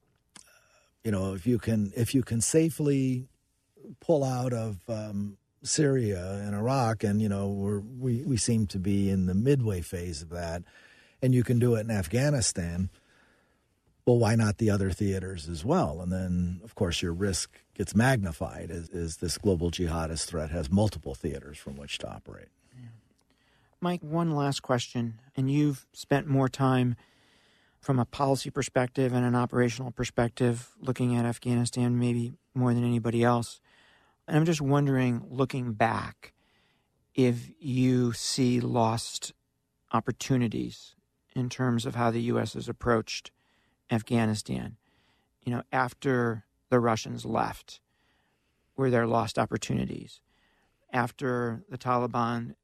you 1.04 1.12
know, 1.12 1.34
if 1.34 1.48
you 1.48 1.58
can 1.58 1.92
if 1.96 2.14
you 2.14 2.22
can 2.22 2.40
safely 2.40 3.28
pull 4.00 4.24
out 4.24 4.54
of 4.54 4.78
um, 4.88 5.38
Syria 5.64 6.40
and 6.46 6.54
Iraq, 6.56 7.04
and 7.04 7.20
you 7.20 7.30
know 7.30 7.48
we 8.00 8.22
we 8.22 8.38
seem 8.38 8.68
to 8.68 8.80
be 8.80 9.10
in 9.10 9.26
the 9.26 9.34
midway 9.34 9.82
phase 9.82 10.22
of 10.22 10.30
that, 10.30 10.62
and 11.22 11.34
you 11.34 11.44
can 11.44 11.58
do 11.58 11.76
it 11.76 11.82
in 11.82 11.92
Afghanistan. 11.92 12.90
Well, 14.06 14.20
why 14.20 14.36
not 14.36 14.60
the 14.60 14.70
other 14.70 14.92
theaters 14.92 15.50
as 15.50 15.66
well? 15.66 16.00
And 16.00 16.12
then, 16.14 16.62
of 16.64 16.76
course, 16.76 17.02
your 17.02 17.12
risk 17.12 17.60
gets 17.74 17.94
magnified 17.94 18.72
as, 18.72 18.88
as 18.90 19.18
this 19.18 19.38
global 19.38 19.70
jihadist 19.70 20.28
threat 20.28 20.50
has 20.50 20.72
multiple 20.72 21.14
theaters 21.14 21.58
from 21.58 21.76
which 21.76 21.98
to 21.98 22.10
operate. 22.10 22.48
Mike, 23.80 24.02
one 24.02 24.32
last 24.32 24.62
question, 24.62 25.22
and 25.36 25.52
you've 25.52 25.86
spent 25.94 26.26
more 26.26 26.50
time 26.50 26.96
from 27.80 28.00
a 28.00 28.06
policy 28.06 28.50
perspective 28.50 29.14
and 29.14 29.24
an 29.24 29.36
operational 29.36 29.92
perspective 29.92 30.72
looking 30.80 31.16
at 31.16 31.26
Afghanistan, 31.26 32.00
maybe 32.00 32.34
more 32.56 32.74
than 32.74 32.84
anybody 32.84 33.24
else. 33.24 33.62
And 34.28 34.36
I'm 34.36 34.46
just 34.46 34.62
wondering, 34.62 35.24
looking 35.30 35.74
back, 35.74 36.34
if 37.14 37.52
you 37.60 38.14
see 38.14 38.60
lost 38.60 39.34
opportunities 39.94 40.96
in 41.36 41.48
terms 41.48 41.86
of 41.86 41.94
how 41.94 42.10
the 42.10 42.22
U.S. 42.24 42.56
has 42.56 42.68
approached 42.68 43.32
Afghanistan. 43.92 44.78
You 45.44 45.52
know, 45.54 45.62
after 45.72 46.46
the 46.70 46.80
Russians 46.80 47.26
left, 47.26 47.80
were 48.76 48.90
there 48.90 49.08
lost 49.08 49.38
opportunities? 49.38 50.20
After 50.92 51.64
the 51.70 51.78
Taliban 51.78 52.56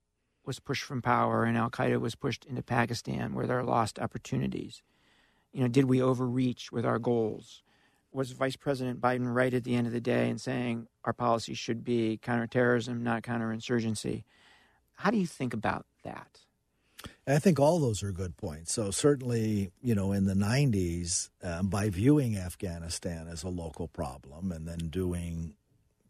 was 0.46 0.60
pushed 0.60 0.84
from 0.84 1.02
power 1.02 1.44
and 1.44 1.58
Al 1.58 1.70
Qaeda 1.70 2.00
was 2.00 2.16
pushed 2.16 2.46
into 2.46 2.62
Pakistan, 2.62 3.34
where 3.34 3.48
there 3.48 3.60
are 3.60 3.64
lost 3.64 4.00
opportunities? 4.00 4.82
You 5.52 5.62
know, 5.62 5.68
did 5.68 5.86
we 5.86 6.02
overreach 6.02 6.72
with 6.72 6.86
our 6.86 7.00
goals? 7.00 7.64
Was 8.12 8.32
Vice 8.32 8.56
President 8.56 9.02
Biden 9.02 9.34
right 9.34 9.54
at 9.54 9.64
the 9.64 9.76
end 9.76 9.88
of 9.88 9.94
the 9.94 10.02
day 10.02 10.30
in 10.30 10.38
saying 10.38 10.88
our 11.04 11.14
policy 11.14 11.54
should 11.54 11.84
be 11.84 12.20
counterterrorism, 12.22 13.04
not 13.04 13.24
counterinsurgency? 13.24 14.24
How 14.94 15.12
do 15.12 15.18
you 15.18 15.28
think 15.28 15.54
about 15.54 15.86
that? 16.04 16.40
I 17.28 17.40
think 17.40 17.60
all 17.60 17.80
those 17.80 18.04
are 18.04 18.12
good 18.12 18.38
points. 18.38 18.74
So 18.74 18.92
certainly, 18.92 19.72
you 19.82 19.96
know, 19.96 20.12
in 20.12 20.26
the 20.26 20.34
'90s, 20.34 21.30
um, 21.42 21.68
by 21.68 21.90
viewing 21.90 22.38
Afghanistan 22.38 23.28
as 23.28 23.44
a 23.44 23.50
local 23.50 23.88
problem 23.88 24.52
and 24.52 24.68
then 24.68 24.90
doing 24.90 25.56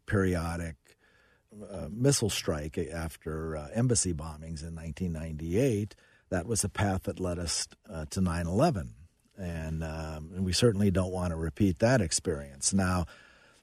periodic 0.06 0.76
uh, 1.70 1.88
missile 1.90 2.30
strike 2.30 2.78
after 2.78 3.56
uh, 3.56 3.68
embassy 3.74 4.12
bombings 4.12 4.62
in 4.62 4.74
1998, 4.74 5.94
that 6.30 6.46
was 6.46 6.64
a 6.64 6.68
path 6.68 7.04
that 7.04 7.20
led 7.20 7.38
us 7.38 7.68
uh, 7.90 8.06
to 8.10 8.20
9/11, 8.20 8.90
and, 9.36 9.84
um, 9.84 10.30
and 10.34 10.44
we 10.44 10.52
certainly 10.52 10.90
don't 10.90 11.12
want 11.12 11.30
to 11.30 11.36
repeat 11.36 11.78
that 11.78 12.00
experience. 12.00 12.72
Now, 12.72 13.06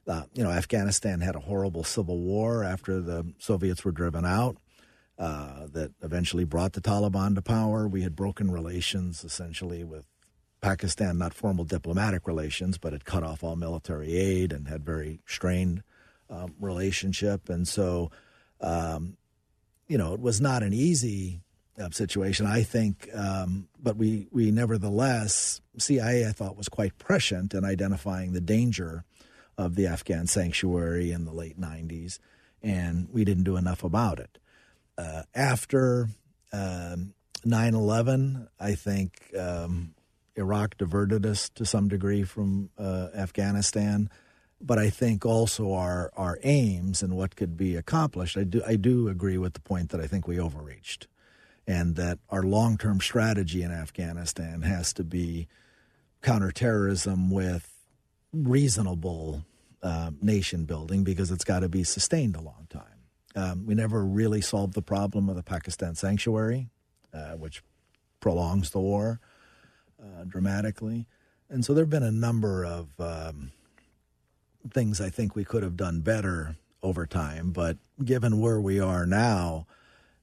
uh, 0.06 0.24
you 0.34 0.42
know, 0.42 0.50
Afghanistan 0.50 1.20
had 1.20 1.36
a 1.36 1.40
horrible 1.40 1.84
civil 1.84 2.18
war 2.18 2.64
after 2.64 3.00
the 3.00 3.32
Soviets 3.38 3.84
were 3.84 3.92
driven 3.92 4.24
out. 4.24 4.56
Uh, 5.18 5.68
that 5.70 5.92
eventually 6.02 6.42
brought 6.42 6.72
the 6.72 6.80
Taliban 6.80 7.34
to 7.36 7.42
power. 7.42 7.86
We 7.86 8.02
had 8.02 8.16
broken 8.16 8.50
relations 8.50 9.22
essentially 9.22 9.84
with 9.84 10.06
Pakistan, 10.62 11.18
not 11.18 11.34
formal 11.34 11.64
diplomatic 11.64 12.26
relations, 12.26 12.78
but 12.78 12.92
had 12.92 13.04
cut 13.04 13.22
off 13.22 13.44
all 13.44 13.54
military 13.54 14.16
aid 14.16 14.52
and 14.52 14.68
had 14.68 14.84
very 14.84 15.20
strained 15.26 15.82
um, 16.32 16.54
relationship. 16.58 17.48
And 17.48 17.68
so, 17.68 18.10
um, 18.60 19.16
you 19.86 19.98
know, 19.98 20.14
it 20.14 20.20
was 20.20 20.40
not 20.40 20.62
an 20.62 20.72
easy 20.72 21.42
uh, 21.78 21.90
situation, 21.90 22.46
I 22.46 22.62
think. 22.62 23.08
Um, 23.14 23.68
but 23.80 23.96
we, 23.96 24.26
we 24.32 24.50
nevertheless, 24.50 25.60
CIA, 25.78 26.26
I 26.26 26.32
thought, 26.32 26.56
was 26.56 26.68
quite 26.68 26.98
prescient 26.98 27.54
in 27.54 27.64
identifying 27.64 28.32
the 28.32 28.40
danger 28.40 29.04
of 29.56 29.74
the 29.76 29.86
Afghan 29.86 30.26
sanctuary 30.26 31.12
in 31.12 31.24
the 31.24 31.32
late 31.32 31.60
90s, 31.60 32.18
and 32.62 33.08
we 33.12 33.24
didn't 33.24 33.44
do 33.44 33.56
enough 33.56 33.84
about 33.84 34.18
it 34.18 34.38
uh, 34.98 35.22
after 35.34 36.08
um, 36.52 37.14
9 37.44 37.74
11, 37.74 38.48
I 38.60 38.74
think 38.74 39.34
um, 39.38 39.94
Iraq 40.36 40.76
diverted 40.78 41.26
us 41.26 41.48
to 41.50 41.64
some 41.64 41.88
degree 41.88 42.22
from 42.22 42.70
uh, 42.78 43.08
Afghanistan. 43.14 44.10
But 44.62 44.78
I 44.78 44.90
think 44.90 45.26
also 45.26 45.72
our 45.72 46.10
our 46.16 46.38
aims 46.42 47.02
and 47.02 47.16
what 47.16 47.36
could 47.36 47.56
be 47.56 47.76
accomplished. 47.76 48.36
I 48.36 48.44
do 48.44 48.62
I 48.66 48.76
do 48.76 49.08
agree 49.08 49.38
with 49.38 49.54
the 49.54 49.60
point 49.60 49.90
that 49.90 50.00
I 50.00 50.06
think 50.06 50.26
we 50.26 50.38
overreached, 50.38 51.08
and 51.66 51.96
that 51.96 52.18
our 52.30 52.42
long 52.42 52.78
term 52.78 53.00
strategy 53.00 53.62
in 53.62 53.72
Afghanistan 53.72 54.62
has 54.62 54.92
to 54.94 55.04
be 55.04 55.48
counterterrorism 56.22 57.30
with 57.30 57.68
reasonable 58.32 59.44
uh, 59.82 60.12
nation 60.20 60.64
building 60.64 61.02
because 61.02 61.30
it's 61.30 61.44
got 61.44 61.60
to 61.60 61.68
be 61.68 61.82
sustained 61.82 62.36
a 62.36 62.40
long 62.40 62.66
time. 62.70 62.82
Um, 63.34 63.66
we 63.66 63.74
never 63.74 64.04
really 64.04 64.40
solved 64.40 64.74
the 64.74 64.82
problem 64.82 65.28
of 65.28 65.36
the 65.36 65.42
Pakistan 65.42 65.94
sanctuary, 65.94 66.68
uh, 67.12 67.32
which 67.32 67.62
prolongs 68.20 68.70
the 68.70 68.80
war 68.80 69.20
uh, 70.00 70.24
dramatically. 70.24 71.06
And 71.48 71.64
so 71.64 71.74
there 71.74 71.82
have 71.82 71.90
been 71.90 72.02
a 72.02 72.12
number 72.12 72.64
of 72.64 72.88
um, 73.00 73.52
things 74.70 75.00
I 75.00 75.10
think 75.10 75.34
we 75.34 75.44
could 75.44 75.62
have 75.62 75.76
done 75.76 76.00
better 76.00 76.56
over 76.82 77.06
time. 77.06 77.50
But 77.50 77.78
given 78.04 78.40
where 78.40 78.60
we 78.60 78.80
are 78.80 79.06
now, 79.06 79.66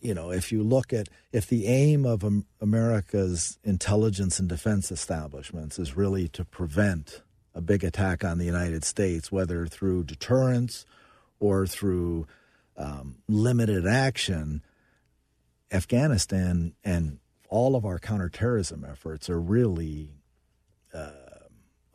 you 0.01 0.13
know, 0.13 0.31
if 0.31 0.51
you 0.51 0.63
look 0.63 0.93
at 0.93 1.09
if 1.31 1.47
the 1.47 1.67
aim 1.67 2.05
of 2.05 2.23
America's 2.61 3.59
intelligence 3.63 4.39
and 4.39 4.47
defense 4.47 4.91
establishments 4.91 5.77
is 5.77 5.97
really 5.97 6.27
to 6.29 6.45
prevent 6.45 7.21
a 7.53 7.61
big 7.61 7.83
attack 7.83 8.23
on 8.23 8.37
the 8.37 8.45
United 8.45 8.83
States, 8.83 9.31
whether 9.31 9.65
through 9.65 10.03
deterrence 10.03 10.85
or 11.39 11.67
through 11.67 12.27
um, 12.77 13.17
limited 13.27 13.85
action, 13.85 14.63
Afghanistan 15.71 16.73
and 16.83 17.19
all 17.49 17.75
of 17.75 17.85
our 17.85 17.99
counterterrorism 17.99 18.85
efforts 18.89 19.29
are 19.29 19.39
really 19.39 20.09
uh, 20.93 21.11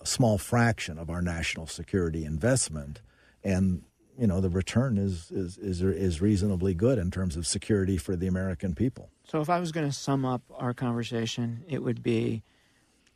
a 0.05 0.07
small 0.07 0.39
fraction 0.39 0.99
of 0.99 1.11
our 1.11 1.23
national 1.23 1.67
security 1.67 2.25
investment, 2.25 3.01
and 3.43 3.83
you 4.19 4.27
know 4.27 4.41
the 4.41 4.51
return 4.51 4.99
is 4.99 5.31
is 5.31 5.59
is 5.59 5.83
is 5.83 6.21
reasonably 6.21 6.75
good 6.75 6.99
in 6.99 7.11
terms 7.11 7.37
of 7.37 7.47
security 7.47 7.97
for 7.97 8.15
the 8.15 8.27
American 8.27 8.75
people. 8.75 9.11
So, 9.27 9.41
if 9.41 9.49
I 9.49 9.59
was 9.59 9.73
going 9.73 9.87
to 9.87 9.93
sum 9.93 10.25
up 10.25 10.43
our 10.57 10.75
conversation, 10.75 11.65
it 11.67 11.83
would 11.83 12.03
be 12.03 12.43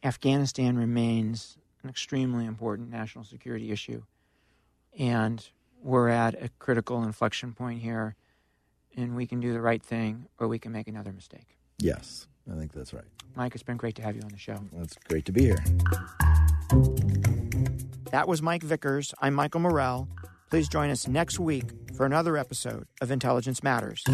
Afghanistan 0.03 0.77
remains 0.77 1.59
an 1.83 1.91
extremely 1.91 2.47
important 2.47 2.91
national 2.91 3.25
security 3.25 3.71
issue, 3.71 4.03
and 4.99 5.47
we're 5.83 6.09
at 6.09 6.43
a 6.43 6.49
critical 6.59 7.05
inflection 7.05 7.53
point 7.53 7.83
here, 7.83 8.17
and 8.97 9.15
we 9.15 9.27
can 9.27 9.41
do 9.41 9.53
the 9.53 9.61
right 9.61 9.83
thing 9.83 10.27
or 10.39 10.49
we 10.49 10.59
can 10.59 10.73
make 10.73 10.89
another 10.89 11.13
mistake. 11.13 11.59
Yes, 11.79 12.27
I 12.51 12.57
think 12.57 12.73
that's 12.73 12.93
right. 12.93 13.05
Mike, 13.37 13.55
it's 13.55 13.63
been 13.63 13.77
great 13.77 13.95
to 13.97 14.03
have 14.03 14.17
you 14.17 14.23
on 14.23 14.31
the 14.31 14.39
show. 14.39 14.59
It's 14.81 14.97
great 15.07 15.27
to 15.27 15.33
be 15.33 15.43
here. 15.43 15.63
That 18.11 18.27
was 18.27 18.43
Mike 18.43 18.63
Vickers. 18.63 19.15
I'm 19.21 19.35
Michael 19.35 19.61
Morell. 19.61 20.09
Please 20.51 20.69
join 20.69 20.91
us 20.91 21.09
next 21.09 21.39
week 21.39 21.65
for 21.95 22.07
another 22.07 22.37
episode 22.37 22.87
of 23.01 23.11
Intelligence 23.11 23.63
Matters. 23.63 24.05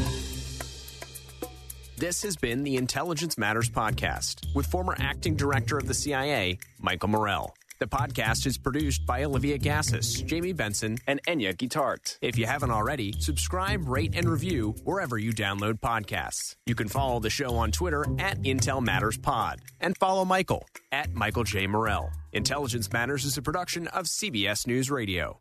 This 1.97 2.23
has 2.23 2.37
been 2.37 2.65
the 2.65 2.77
Intelligence 2.77 3.39
Matters 3.39 3.71
Podcast 3.71 4.53
with 4.55 4.67
former 4.67 4.97
acting 4.99 5.37
director 5.37 5.79
of 5.79 5.87
the 5.87 5.95
CIA, 5.95 6.59
Michael 6.81 7.09
Morell. 7.09 7.55
The 7.81 7.87
podcast 7.87 8.47
is 8.47 8.57
produced 8.57 9.05
by 9.05 9.25
Olivia 9.25 9.59
Gazis, 9.59 10.25
Jamie 10.25 10.53
Benson, 10.53 10.99
and 11.09 11.21
Enya 11.25 11.55
Guitart. 11.55 12.19
If 12.23 12.39
you 12.39 12.47
haven't 12.47 12.71
already, 12.71 13.13
subscribe, 13.19 13.89
rate, 13.89 14.15
and 14.15 14.29
review 14.29 14.77
wherever 14.85 15.19
you 15.19 15.33
download 15.33 15.81
podcasts. 15.81 16.55
You 16.67 16.77
can 16.77 16.89
follow 16.89 17.19
the 17.19 17.31
show 17.31 17.57
on 17.57 17.73
Twitter 17.73 18.07
at 18.19 18.41
Intel 18.43 18.81
Matters 18.81 19.19
Pod 19.19 19.61
and 19.81 19.97
follow 19.99 20.25
Michael 20.25 20.67
at 20.93 21.13
Michael 21.15 21.45
J. 21.45 21.67
Morell. 21.67 22.11
Intelligence 22.33 22.93
Matters 22.93 23.25
is 23.25 23.37
a 23.39 23.43
production 23.43 23.89
of 23.89 24.07
CBS 24.07 24.67
News 24.69 24.91
Radio. 24.91 25.41